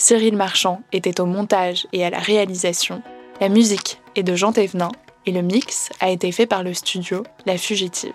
Cyril 0.00 0.36
Marchand 0.36 0.80
était 0.92 1.20
au 1.20 1.26
montage 1.26 1.88
et 1.92 2.04
à 2.04 2.10
la 2.10 2.20
réalisation. 2.20 3.02
La 3.40 3.48
musique 3.48 4.00
est 4.14 4.22
de 4.22 4.36
Jean 4.36 4.52
Thévenin 4.52 4.92
et 5.26 5.32
le 5.32 5.42
mix 5.42 5.90
a 5.98 6.08
été 6.08 6.30
fait 6.30 6.46
par 6.46 6.62
le 6.62 6.72
studio 6.72 7.24
La 7.46 7.58
Fugitive. 7.58 8.14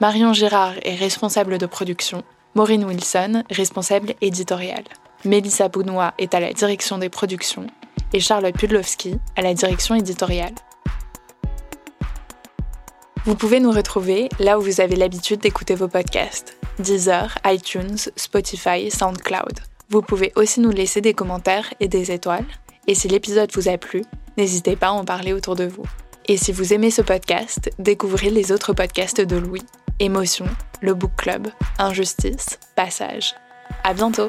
Marion 0.00 0.32
Girard 0.32 0.74
est 0.84 0.94
responsable 0.94 1.58
de 1.58 1.66
production, 1.66 2.22
Maureen 2.54 2.84
Wilson, 2.84 3.42
responsable 3.50 4.14
éditoriale. 4.20 4.84
Mélissa 5.24 5.68
Bounois 5.68 6.14
est 6.18 6.34
à 6.34 6.40
la 6.40 6.52
direction 6.52 6.98
des 6.98 7.08
productions 7.08 7.66
et 8.12 8.20
Charlotte 8.20 8.56
Pudlowski 8.56 9.18
à 9.34 9.42
la 9.42 9.54
direction 9.54 9.96
éditoriale. 9.96 10.54
Vous 13.24 13.34
pouvez 13.34 13.58
nous 13.58 13.72
retrouver 13.72 14.28
là 14.38 14.56
où 14.56 14.62
vous 14.62 14.80
avez 14.80 14.94
l'habitude 14.94 15.40
d'écouter 15.40 15.74
vos 15.74 15.88
podcasts 15.88 16.56
Deezer, 16.78 17.36
iTunes, 17.44 17.98
Spotify, 18.14 18.88
SoundCloud. 18.88 19.67
Vous 19.90 20.02
pouvez 20.02 20.32
aussi 20.36 20.60
nous 20.60 20.70
laisser 20.70 21.00
des 21.00 21.14
commentaires 21.14 21.72
et 21.80 21.88
des 21.88 22.12
étoiles. 22.12 22.44
Et 22.86 22.94
si 22.94 23.08
l'épisode 23.08 23.50
vous 23.54 23.68
a 23.68 23.78
plu, 23.78 24.04
n'hésitez 24.36 24.76
pas 24.76 24.88
à 24.88 24.92
en 24.92 25.04
parler 25.04 25.32
autour 25.32 25.56
de 25.56 25.64
vous. 25.64 25.84
Et 26.26 26.36
si 26.36 26.52
vous 26.52 26.74
aimez 26.74 26.90
ce 26.90 27.00
podcast, 27.00 27.70
découvrez 27.78 28.30
les 28.30 28.52
autres 28.52 28.74
podcasts 28.74 29.22
de 29.22 29.36
Louis. 29.36 29.62
Émotion, 29.98 30.46
le 30.82 30.92
Book 30.92 31.12
Club, 31.16 31.48
Injustice, 31.78 32.58
Passage. 32.76 33.34
À 33.82 33.94
bientôt! 33.94 34.28